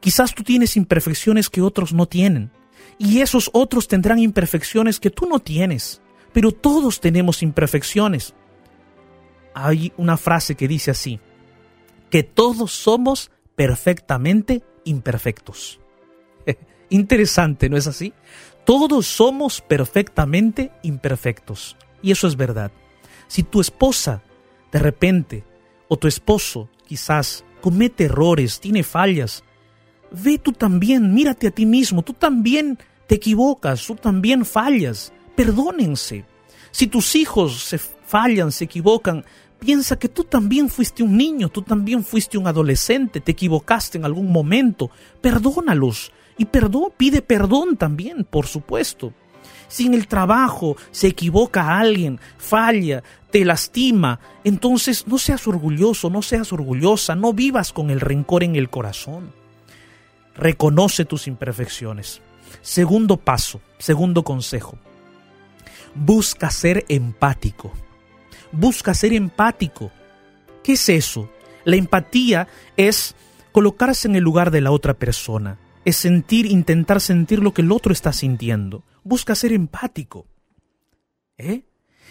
Quizás 0.00 0.34
tú 0.34 0.42
tienes 0.42 0.76
imperfecciones 0.76 1.48
que 1.48 1.62
otros 1.62 1.92
no 1.92 2.06
tienen 2.06 2.50
y 2.98 3.20
esos 3.20 3.50
otros 3.52 3.88
tendrán 3.88 4.18
imperfecciones 4.18 5.00
que 5.00 5.10
tú 5.10 5.26
no 5.26 5.38
tienes 5.38 6.02
pero 6.32 6.52
todos 6.52 7.00
tenemos 7.00 7.42
imperfecciones. 7.42 8.34
Hay 9.54 9.92
una 9.96 10.16
frase 10.16 10.54
que 10.54 10.68
dice 10.68 10.90
así, 10.90 11.20
que 12.10 12.22
todos 12.22 12.72
somos 12.72 13.30
perfectamente 13.54 14.62
imperfectos. 14.84 15.80
Interesante, 16.90 17.68
¿no 17.68 17.76
es 17.76 17.86
así? 17.86 18.12
Todos 18.64 19.06
somos 19.06 19.60
perfectamente 19.60 20.72
imperfectos. 20.82 21.76
Y 22.02 22.10
eso 22.10 22.26
es 22.26 22.36
verdad. 22.36 22.72
Si 23.28 23.42
tu 23.42 23.60
esposa, 23.60 24.22
de 24.70 24.78
repente, 24.78 25.44
o 25.88 25.96
tu 25.96 26.08
esposo, 26.08 26.68
quizás, 26.86 27.44
comete 27.60 28.04
errores, 28.04 28.60
tiene 28.60 28.82
fallas, 28.82 29.44
ve 30.10 30.38
tú 30.38 30.52
también, 30.52 31.14
mírate 31.14 31.48
a 31.48 31.50
ti 31.50 31.66
mismo, 31.66 32.02
tú 32.02 32.12
también 32.12 32.78
te 33.06 33.14
equivocas, 33.14 33.86
tú 33.86 33.94
también 33.94 34.44
fallas 34.44 35.12
perdónense. 35.34 36.24
Si 36.70 36.86
tus 36.86 37.16
hijos 37.16 37.64
se 37.64 37.78
fallan, 37.78 38.52
se 38.52 38.64
equivocan, 38.64 39.24
piensa 39.58 39.98
que 39.98 40.08
tú 40.08 40.24
también 40.24 40.68
fuiste 40.68 41.02
un 41.02 41.16
niño, 41.16 41.48
tú 41.48 41.62
también 41.62 42.04
fuiste 42.04 42.38
un 42.38 42.46
adolescente, 42.46 43.20
te 43.20 43.32
equivocaste 43.32 43.98
en 43.98 44.04
algún 44.04 44.30
momento, 44.30 44.90
perdónalos 45.20 46.12
y 46.42 46.44
perdón, 46.44 46.92
pide 46.96 47.22
perdón 47.22 47.76
también, 47.76 48.24
por 48.24 48.46
supuesto. 48.46 49.12
Si 49.68 49.86
en 49.86 49.94
el 49.94 50.06
trabajo 50.06 50.76
se 50.90 51.08
equivoca 51.08 51.78
alguien, 51.78 52.20
falla, 52.36 53.02
te 53.30 53.44
lastima, 53.44 54.20
entonces 54.44 55.06
no 55.06 55.18
seas 55.18 55.46
orgulloso, 55.46 56.10
no 56.10 56.20
seas 56.20 56.52
orgullosa, 56.52 57.14
no 57.14 57.32
vivas 57.32 57.72
con 57.72 57.90
el 57.90 58.00
rencor 58.00 58.44
en 58.44 58.56
el 58.56 58.68
corazón. 58.68 59.32
Reconoce 60.36 61.04
tus 61.04 61.26
imperfecciones. 61.26 62.20
Segundo 62.60 63.16
paso, 63.16 63.60
segundo 63.78 64.22
consejo 64.22 64.78
busca 65.94 66.50
ser 66.50 66.84
empático. 66.88 67.72
Busca 68.50 68.94
ser 68.94 69.12
empático. 69.12 69.90
¿Qué 70.62 70.72
es 70.72 70.88
eso? 70.88 71.30
La 71.64 71.76
empatía 71.76 72.48
es 72.76 73.14
colocarse 73.52 74.08
en 74.08 74.16
el 74.16 74.24
lugar 74.24 74.50
de 74.50 74.60
la 74.60 74.70
otra 74.70 74.94
persona, 74.94 75.58
es 75.84 75.96
sentir, 75.96 76.46
intentar 76.46 77.00
sentir 77.00 77.40
lo 77.40 77.52
que 77.52 77.62
el 77.62 77.72
otro 77.72 77.92
está 77.92 78.12
sintiendo. 78.12 78.84
Busca 79.02 79.34
ser 79.34 79.52
empático. 79.52 80.26
¿eh? 81.38 81.64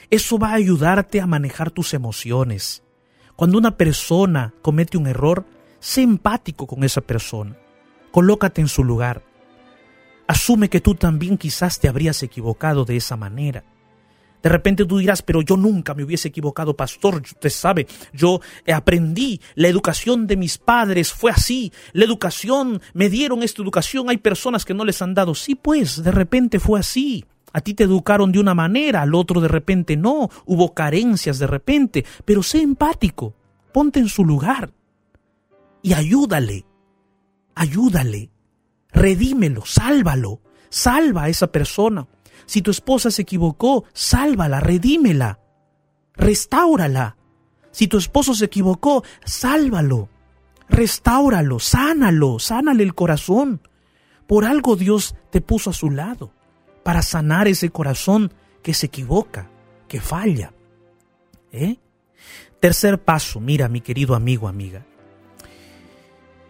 Eso 0.10 0.38
va 0.38 0.50
a 0.50 0.56
ayudarte 0.56 1.22
a 1.22 1.28
manejar 1.28 1.72
tus 1.72 1.94
emociones. 1.94 2.84
Cuando 3.36 3.58
una 3.58 3.78
persona 3.78 4.54
comete 4.62 4.98
un 4.98 5.08
error, 5.08 5.46
sé 5.80 6.02
empático 6.02 6.68
con 6.68 6.84
esa 6.84 7.02
persona. 7.02 7.58
Colócate 8.12 8.62
en 8.62 8.68
su 8.68 8.84
lugar. 8.84 9.24
Asume 10.28 10.70
que 10.70 10.82
tú 10.82 10.96
también 10.96 11.38
quizás 11.38 11.80
te 11.80 11.88
habrías 11.88 12.22
equivocado 12.24 12.86
de 12.86 12.98
esa 12.98 13.16
manera. 13.16 13.64
De 14.42 14.50
repente 14.50 14.86
tú 14.86 14.98
dirás, 14.98 15.22
pero 15.22 15.42
yo 15.42 15.58
nunca 15.58 15.94
me 15.94 16.04
hubiese 16.04 16.30
equivocado, 16.30 16.76
pastor. 16.76 17.22
Usted 17.22 17.50
sabe, 17.50 17.88
yo 18.14 18.42
aprendí, 18.74 19.40
la 19.56 19.68
educación 19.68 20.28
de 20.28 20.38
mis 20.38 20.58
padres 20.58 21.12
fue 21.14 21.32
así, 21.32 21.72
la 21.94 22.06
educación, 22.06 22.82
me 22.94 23.10
dieron 23.10 23.44
esta 23.44 23.62
educación, 23.62 24.10
hay 24.10 24.18
personas 24.18 24.66
que 24.66 24.74
no 24.74 24.86
les 24.86 25.02
han 25.02 25.14
dado. 25.14 25.36
Sí, 25.36 25.56
pues, 25.56 26.04
de 26.04 26.12
repente 26.12 26.60
fue 26.60 26.80
así. 26.80 27.26
A 27.54 27.62
ti 27.62 27.74
te 27.74 27.84
educaron 27.84 28.32
de 28.32 28.40
una 28.40 28.54
manera, 28.54 29.02
al 29.02 29.14
otro 29.14 29.42
de 29.42 29.50
repente 29.50 29.98
no, 29.98 30.30
hubo 30.46 30.74
carencias 30.74 31.38
de 31.38 31.48
repente, 31.48 32.06
pero 32.24 32.44
sé 32.44 32.62
empático, 32.62 33.36
ponte 33.74 34.00
en 34.00 34.08
su 34.08 34.24
lugar 34.24 34.72
y 35.82 35.94
ayúdale, 35.94 36.66
ayúdale, 37.56 38.32
redímelo, 38.92 39.66
sálvalo, 39.66 40.42
salva 40.70 41.24
a 41.24 41.30
esa 41.30 41.52
persona. 41.52 42.08
Si 42.52 42.62
tu 42.62 42.70
esposa 42.70 43.12
se 43.12 43.22
equivocó, 43.22 43.86
sálvala, 43.94 44.60
redímela, 44.60 45.40
restáurala. 46.16 47.16
Si 47.72 47.88
tu 47.88 47.98
esposo 47.98 48.34
se 48.34 48.44
equivocó, 48.44 49.06
sálvalo, 49.24 50.10
restáuralo, 50.68 51.60
sánalo, 51.60 52.40
sánale 52.40 52.84
el 52.84 52.94
corazón. 52.94 53.62
Por 54.28 54.44
algo 54.44 54.76
Dios 54.76 55.16
te 55.30 55.40
puso 55.40 55.70
a 55.70 55.74
su 55.74 55.92
lado, 55.92 56.34
para 56.84 57.04
sanar 57.04 57.48
ese 57.48 57.70
corazón 57.70 58.34
que 58.62 58.74
se 58.74 58.88
equivoca, 58.88 59.50
que 59.88 60.02
falla. 60.02 60.52
¿Eh? 61.54 61.78
Tercer 62.60 63.02
paso, 63.02 63.40
mira 63.40 63.70
mi 63.70 63.80
querido 63.80 64.14
amigo, 64.14 64.50
amiga. 64.50 64.86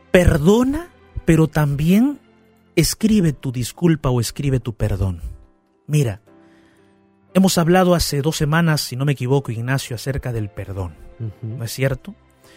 Perdona, 0.09 0.89
pero 1.25 1.47
también 1.47 2.19
escribe 2.75 3.33
tu 3.33 3.51
disculpa 3.51 4.09
o 4.09 4.19
escribe 4.19 4.59
tu 4.59 4.73
perdón. 4.73 5.40
Mira, 5.87 6.21
hemos 7.33 7.57
hablado 7.57 7.95
hace 7.95 8.21
dos 8.21 8.37
semanas, 8.37 8.81
si 8.81 8.95
no 8.95 9.05
me 9.05 9.13
equivoco, 9.13 9.51
Ignacio, 9.51 9.95
acerca 9.95 10.31
del 10.31 10.49
perdón, 10.49 10.95
¿no 11.41 11.63
es 11.63 11.71
cierto? 11.71 12.15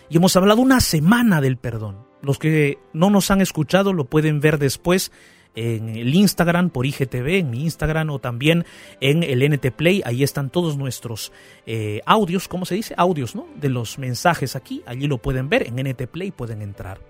Y 0.08 0.16
hemos 0.16 0.36
hablado 0.36 0.60
una 0.60 0.80
semana 0.80 1.40
del 1.40 1.56
perdón. 1.56 2.06
Los 2.22 2.38
que 2.38 2.78
no 2.92 3.10
nos 3.10 3.30
han 3.30 3.40
escuchado 3.40 3.92
lo 3.92 4.06
pueden 4.06 4.40
ver 4.40 4.58
después 4.58 5.12
en 5.54 5.90
el 5.90 6.14
Instagram 6.14 6.70
por 6.70 6.86
IGTV, 6.86 7.38
en 7.38 7.50
mi 7.50 7.62
Instagram 7.62 8.10
o 8.10 8.18
también 8.18 8.64
en 9.00 9.22
el 9.22 9.48
NT 9.48 9.70
Play. 9.72 10.02
Ahí 10.04 10.22
están 10.22 10.50
todos 10.50 10.76
nuestros 10.76 11.32
eh, 11.66 12.00
audios, 12.06 12.48
¿cómo 12.48 12.66
se 12.66 12.74
dice? 12.74 12.94
Audios, 12.96 13.34
¿no? 13.34 13.46
De 13.56 13.68
los 13.68 13.98
mensajes 13.98 14.56
aquí. 14.56 14.82
Allí 14.86 15.06
lo 15.06 15.18
pueden 15.18 15.48
ver. 15.48 15.66
En 15.66 15.76
NT 15.76 16.06
Play 16.08 16.30
pueden 16.30 16.62
entrar. 16.62 17.00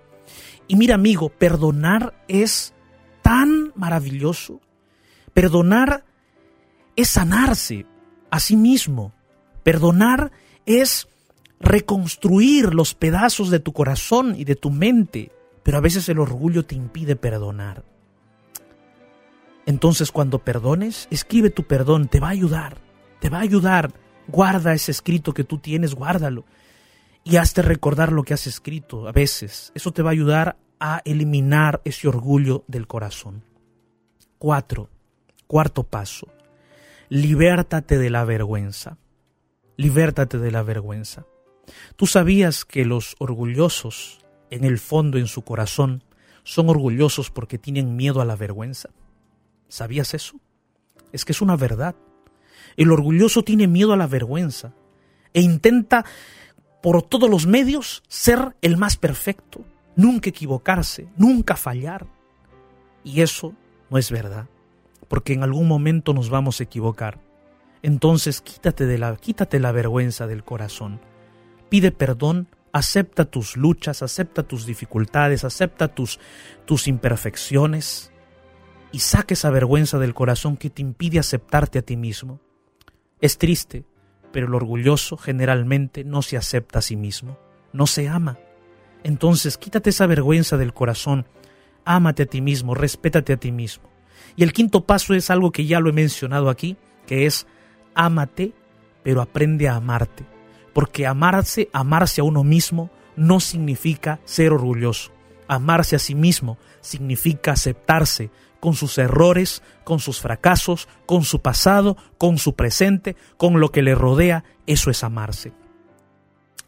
Y 0.67 0.75
mira, 0.75 0.95
amigo, 0.95 1.29
perdonar 1.29 2.13
es 2.27 2.73
tan 3.21 3.71
maravilloso. 3.75 4.61
Perdonar 5.35 6.05
es 6.95 7.09
sanarse 7.09 7.85
a 8.31 8.39
sí 8.39 8.55
mismo. 8.55 9.11
Perdonar 9.63 10.31
es 10.65 11.09
reconstruir 11.59 12.73
los 12.73 12.95
pedazos 12.95 13.49
de 13.49 13.59
tu 13.59 13.73
corazón 13.73 14.35
y 14.37 14.45
de 14.45 14.55
tu 14.55 14.71
mente, 14.71 15.33
pero 15.61 15.77
a 15.77 15.81
veces 15.81 16.07
el 16.07 16.19
orgullo 16.19 16.63
te 16.63 16.75
impide 16.75 17.17
perdonar. 17.17 17.83
Entonces 19.65 20.13
cuando 20.13 20.39
perdones, 20.39 21.09
escribe 21.11 21.49
tu 21.49 21.63
perdón, 21.63 22.07
te 22.07 22.21
va 22.21 22.27
a 22.27 22.31
ayudar, 22.31 22.77
te 23.19 23.29
va 23.29 23.39
a 23.39 23.41
ayudar. 23.41 23.91
Guarda 24.29 24.73
ese 24.73 24.91
escrito 24.91 25.33
que 25.33 25.43
tú 25.43 25.57
tienes, 25.57 25.95
guárdalo. 25.95 26.45
Y 27.25 27.35
hazte 27.35 27.61
recordar 27.61 28.13
lo 28.13 28.23
que 28.23 28.35
has 28.35 28.47
escrito 28.47 29.05
a 29.05 29.11
veces. 29.11 29.73
Eso 29.75 29.91
te 29.91 30.01
va 30.01 30.11
a 30.11 30.13
ayudar 30.13 30.55
a 30.79 31.01
eliminar 31.03 31.81
ese 31.83 32.07
orgullo 32.07 32.63
del 32.69 32.87
corazón. 32.87 33.43
Cuatro, 34.37 34.89
cuarto 35.47 35.83
paso 35.83 36.27
libértate 37.09 37.97
de 37.97 38.09
la 38.09 38.25
vergüenza. 38.25 38.97
Libértate 39.77 40.37
de 40.39 40.51
la 40.51 40.63
vergüenza. 40.63 41.25
¿Tú 41.95 42.07
sabías 42.07 42.65
que 42.65 42.85
los 42.85 43.15
orgullosos, 43.19 44.19
en 44.49 44.63
el 44.63 44.79
fondo, 44.79 45.17
en 45.17 45.27
su 45.27 45.43
corazón, 45.43 46.03
son 46.43 46.69
orgullosos 46.69 47.31
porque 47.31 47.57
tienen 47.57 47.95
miedo 47.95 48.21
a 48.21 48.25
la 48.25 48.35
vergüenza? 48.35 48.89
¿Sabías 49.67 50.13
eso? 50.13 50.39
Es 51.11 51.25
que 51.25 51.31
es 51.31 51.41
una 51.41 51.55
verdad. 51.55 51.95
El 52.77 52.91
orgulloso 52.91 53.43
tiene 53.43 53.67
miedo 53.67 53.93
a 53.93 53.97
la 53.97 54.07
vergüenza 54.07 54.73
e 55.33 55.41
intenta 55.41 56.05
por 56.81 57.01
todos 57.01 57.29
los 57.29 57.47
medios 57.47 58.03
ser 58.07 58.55
el 58.61 58.77
más 58.77 58.95
perfecto, 58.95 59.61
nunca 59.95 60.29
equivocarse, 60.29 61.07
nunca 61.17 61.55
fallar. 61.55 62.05
Y 63.03 63.21
eso 63.21 63.53
no 63.89 63.97
es 63.97 64.11
verdad 64.11 64.47
porque 65.07 65.33
en 65.33 65.43
algún 65.43 65.67
momento 65.67 66.13
nos 66.13 66.29
vamos 66.29 66.59
a 66.59 66.63
equivocar. 66.63 67.19
Entonces 67.81 68.41
quítate, 68.41 68.85
de 68.85 68.97
la, 68.97 69.15
quítate 69.15 69.59
la 69.59 69.71
vergüenza 69.71 70.27
del 70.27 70.43
corazón. 70.43 70.99
Pide 71.69 71.91
perdón, 71.91 72.47
acepta 72.71 73.25
tus 73.25 73.57
luchas, 73.57 74.01
acepta 74.01 74.43
tus 74.43 74.65
dificultades, 74.65 75.43
acepta 75.43 75.87
tus, 75.87 76.19
tus 76.65 76.87
imperfecciones 76.87 78.11
y 78.91 78.99
saque 78.99 79.35
esa 79.35 79.49
vergüenza 79.49 79.99
del 79.99 80.13
corazón 80.13 80.57
que 80.57 80.69
te 80.69 80.81
impide 80.81 81.19
aceptarte 81.19 81.79
a 81.79 81.81
ti 81.83 81.95
mismo. 81.95 82.39
Es 83.21 83.37
triste, 83.37 83.85
pero 84.31 84.47
el 84.47 84.55
orgulloso 84.55 85.15
generalmente 85.15 86.03
no 86.03 86.21
se 86.21 86.37
acepta 86.37 86.79
a 86.79 86.81
sí 86.81 86.95
mismo, 86.95 87.37
no 87.71 87.87
se 87.87 88.09
ama. 88.09 88.39
Entonces 89.03 89.57
quítate 89.57 89.91
esa 89.91 90.07
vergüenza 90.07 90.57
del 90.57 90.73
corazón, 90.73 91.27
ámate 91.85 92.23
a 92.23 92.25
ti 92.25 92.41
mismo, 92.41 92.75
respétate 92.75 93.33
a 93.33 93.37
ti 93.37 93.51
mismo. 93.51 93.94
Y 94.35 94.43
el 94.43 94.53
quinto 94.53 94.85
paso 94.85 95.13
es 95.13 95.29
algo 95.29 95.51
que 95.51 95.65
ya 95.65 95.79
lo 95.79 95.89
he 95.89 95.93
mencionado 95.93 96.49
aquí, 96.49 96.77
que 97.05 97.25
es 97.25 97.47
ámate, 97.93 98.53
pero 99.03 99.21
aprende 99.21 99.67
a 99.67 99.75
amarte. 99.75 100.25
Porque 100.73 101.07
amarse, 101.07 101.69
amarse 101.71 102.21
a 102.21 102.25
uno 102.25 102.43
mismo, 102.43 102.89
no 103.15 103.39
significa 103.39 104.19
ser 104.25 104.51
orgulloso. 104.51 105.11
Amarse 105.47 105.95
a 105.95 105.99
sí 105.99 106.15
mismo 106.15 106.57
significa 106.81 107.53
aceptarse 107.53 108.29
con 108.59 108.73
sus 108.73 108.97
errores, 108.97 109.61
con 109.83 109.99
sus 109.99 110.19
fracasos, 110.19 110.87
con 111.05 111.23
su 111.23 111.41
pasado, 111.41 111.97
con 112.17 112.37
su 112.37 112.55
presente, 112.55 113.15
con 113.37 113.59
lo 113.59 113.71
que 113.71 113.83
le 113.83 113.95
rodea. 113.95 114.43
Eso 114.65 114.89
es 114.89 115.03
amarse. 115.03 115.53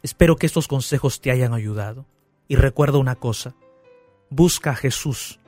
Espero 0.02 0.36
que 0.36 0.46
estos 0.46 0.68
consejos 0.68 1.20
te 1.20 1.30
hayan 1.30 1.52
ayudado. 1.52 2.06
Y 2.46 2.56
recuerda 2.56 2.98
una 2.98 3.16
cosa, 3.16 3.54
busca 4.30 4.70
a 4.70 4.76
Jesús, 4.76 5.38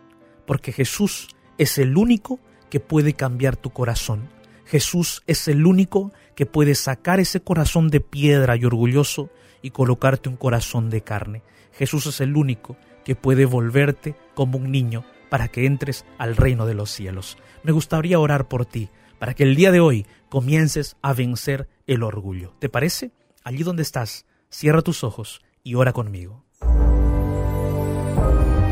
porque 0.47 0.73
Jesús 0.73 1.29
es 1.61 1.77
el 1.77 1.99
único 1.99 2.41
que 2.71 2.81
puede 2.81 3.13
cambiar 3.13 3.55
tu 3.55 3.69
corazón. 3.69 4.31
Jesús 4.65 5.23
es 5.27 5.47
el 5.47 5.67
único 5.67 6.11
que 6.35 6.47
puede 6.47 6.75
sacar 6.75 7.21
ese 7.21 7.43
corazón 7.43 7.89
de 7.89 8.01
piedra 8.01 8.57
y 8.57 8.65
orgulloso 8.65 9.29
y 9.61 9.69
colocarte 9.69 10.31
un 10.31 10.37
corazón 10.37 10.89
de 10.89 11.03
carne. 11.03 11.43
Jesús 11.73 12.07
es 12.07 12.23
el 12.23 12.35
único 12.35 12.79
que 13.05 13.15
puede 13.15 13.45
volverte 13.45 14.17
como 14.35 14.57
un 14.57 14.73
niño 14.73 15.05
para 15.29 15.49
que 15.49 15.67
entres 15.67 16.07
al 16.17 16.35
reino 16.35 16.65
de 16.65 16.73
los 16.73 16.91
cielos. 16.91 17.37
Me 17.63 17.73
gustaría 17.73 18.19
orar 18.19 18.49
por 18.49 18.65
ti, 18.65 18.89
para 19.19 19.35
que 19.35 19.43
el 19.43 19.55
día 19.55 19.71
de 19.71 19.81
hoy 19.81 20.07
comiences 20.31 20.97
a 21.03 21.13
vencer 21.13 21.69
el 21.87 22.03
orgullo. 22.03 22.55
¿Te 22.59 22.71
parece? 22.71 23.11
Allí 23.45 23.65
donde 23.65 23.83
estás, 23.83 24.25
cierra 24.49 24.81
tus 24.81 25.05
ojos 25.05 25.43
y 25.63 25.75
ora 25.75 25.93
conmigo. 25.93 26.43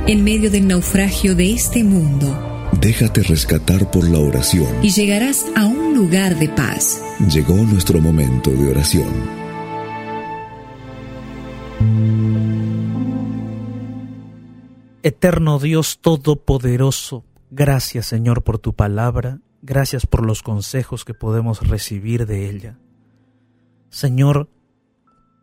En 0.07 0.24
medio 0.24 0.51
del 0.51 0.66
naufragio 0.66 1.34
de 1.34 1.53
este 1.53 1.84
mundo, 1.84 2.57
Déjate 2.72 3.22
rescatar 3.22 3.90
por 3.90 4.08
la 4.08 4.18
oración. 4.18 4.68
Y 4.82 4.90
llegarás 4.90 5.46
a 5.56 5.66
un 5.66 5.94
lugar 5.94 6.38
de 6.38 6.48
paz. 6.48 7.02
Llegó 7.28 7.54
nuestro 7.54 8.00
momento 8.00 8.50
de 8.50 8.70
oración. 8.70 9.38
Eterno 15.02 15.58
Dios 15.58 16.00
Todopoderoso, 16.00 17.24
gracias 17.50 18.06
Señor 18.06 18.42
por 18.42 18.58
tu 18.58 18.74
palabra, 18.74 19.40
gracias 19.62 20.06
por 20.06 20.24
los 20.24 20.42
consejos 20.42 21.04
que 21.04 21.14
podemos 21.14 21.66
recibir 21.66 22.26
de 22.26 22.50
ella. 22.50 22.78
Señor, 23.90 24.50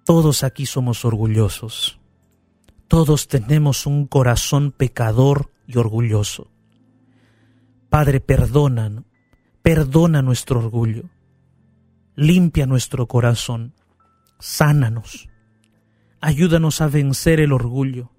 todos 0.06 0.44
aquí 0.44 0.66
somos 0.68 1.04
orgullosos, 1.04 2.00
todos 2.88 3.28
tenemos 3.28 3.88
un 3.88 4.06
corazón 4.06 4.72
pecador 4.72 5.52
y 5.68 5.78
orgulloso. 5.78 6.52
Padre, 7.90 8.20
perdona, 8.20 9.04
perdona 9.62 10.22
nuestro 10.22 10.60
orgullo, 10.60 11.10
limpia 12.16 12.66
nuestro 12.66 13.08
corazón, 13.08 13.74
sánanos, 14.40 15.30
ayúdanos 16.22 16.82
a 16.82 16.88
vencer 16.88 17.40
el 17.40 17.54
orgullo, 17.54 18.12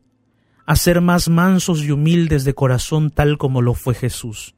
a 0.66 0.76
ser 0.76 1.00
más 1.00 1.28
mansos 1.28 1.82
y 1.82 1.92
humildes 1.92 2.44
de 2.44 2.54
corazón 2.54 3.10
tal 3.10 3.38
como 3.38 3.62
lo 3.62 3.74
fue 3.74 3.94
Jesús. 3.94 4.54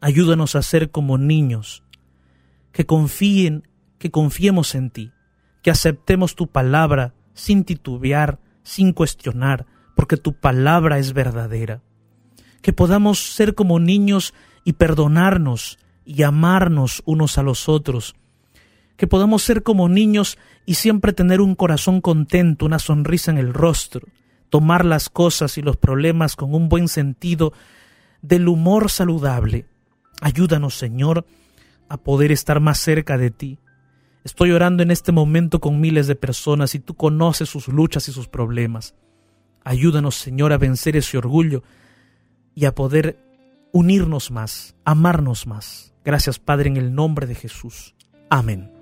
Ayúdanos 0.00 0.54
a 0.56 0.62
ser 0.62 0.90
como 0.90 1.18
niños 1.18 1.82
que 2.72 2.86
confíen, 2.86 3.68
que 3.98 4.10
confiemos 4.10 4.74
en 4.74 4.90
ti, 4.90 5.12
que 5.62 5.70
aceptemos 5.70 6.34
tu 6.34 6.46
palabra 6.48 7.14
sin 7.32 7.64
titubear, 7.64 8.38
sin 8.62 8.92
cuestionar, 8.92 9.66
porque 9.94 10.16
tu 10.16 10.34
palabra 10.34 10.98
es 10.98 11.12
verdadera. 11.12 11.82
Que 12.62 12.72
podamos 12.72 13.34
ser 13.34 13.54
como 13.54 13.78
niños 13.78 14.34
y 14.64 14.74
perdonarnos 14.74 15.78
y 16.04 16.22
amarnos 16.22 17.02
unos 17.04 17.38
a 17.38 17.42
los 17.42 17.68
otros. 17.68 18.14
Que 18.96 19.06
podamos 19.06 19.42
ser 19.42 19.62
como 19.62 19.88
niños 19.88 20.38
y 20.64 20.74
siempre 20.74 21.12
tener 21.12 21.40
un 21.40 21.54
corazón 21.54 22.00
contento, 22.00 22.66
una 22.66 22.78
sonrisa 22.78 23.30
en 23.30 23.38
el 23.38 23.52
rostro, 23.52 24.08
tomar 24.50 24.84
las 24.84 25.10
cosas 25.10 25.58
y 25.58 25.62
los 25.62 25.76
problemas 25.76 26.36
con 26.36 26.54
un 26.54 26.68
buen 26.68 26.88
sentido 26.88 27.52
del 28.22 28.48
humor 28.48 28.90
saludable. 28.90 29.66
Ayúdanos, 30.20 30.74
Señor, 30.74 31.26
a 31.88 31.98
poder 31.98 32.32
estar 32.32 32.60
más 32.60 32.78
cerca 32.78 33.18
de 33.18 33.30
ti. 33.30 33.58
Estoy 34.24 34.50
orando 34.50 34.82
en 34.82 34.90
este 34.90 35.12
momento 35.12 35.60
con 35.60 35.80
miles 35.80 36.08
de 36.08 36.16
personas 36.16 36.74
y 36.74 36.80
tú 36.80 36.94
conoces 36.94 37.48
sus 37.48 37.68
luchas 37.68 38.08
y 38.08 38.12
sus 38.12 38.26
problemas. 38.26 38.94
Ayúdanos, 39.62 40.16
Señor, 40.16 40.52
a 40.52 40.58
vencer 40.58 40.96
ese 40.96 41.18
orgullo 41.18 41.62
y 42.56 42.64
a 42.64 42.74
poder 42.74 43.22
unirnos 43.72 44.32
más, 44.32 44.74
amarnos 44.84 45.46
más. 45.46 45.94
Gracias, 46.04 46.40
Padre, 46.40 46.70
en 46.70 46.76
el 46.78 46.94
nombre 46.94 47.26
de 47.26 47.36
Jesús. 47.36 47.94
Amén. 48.30 48.75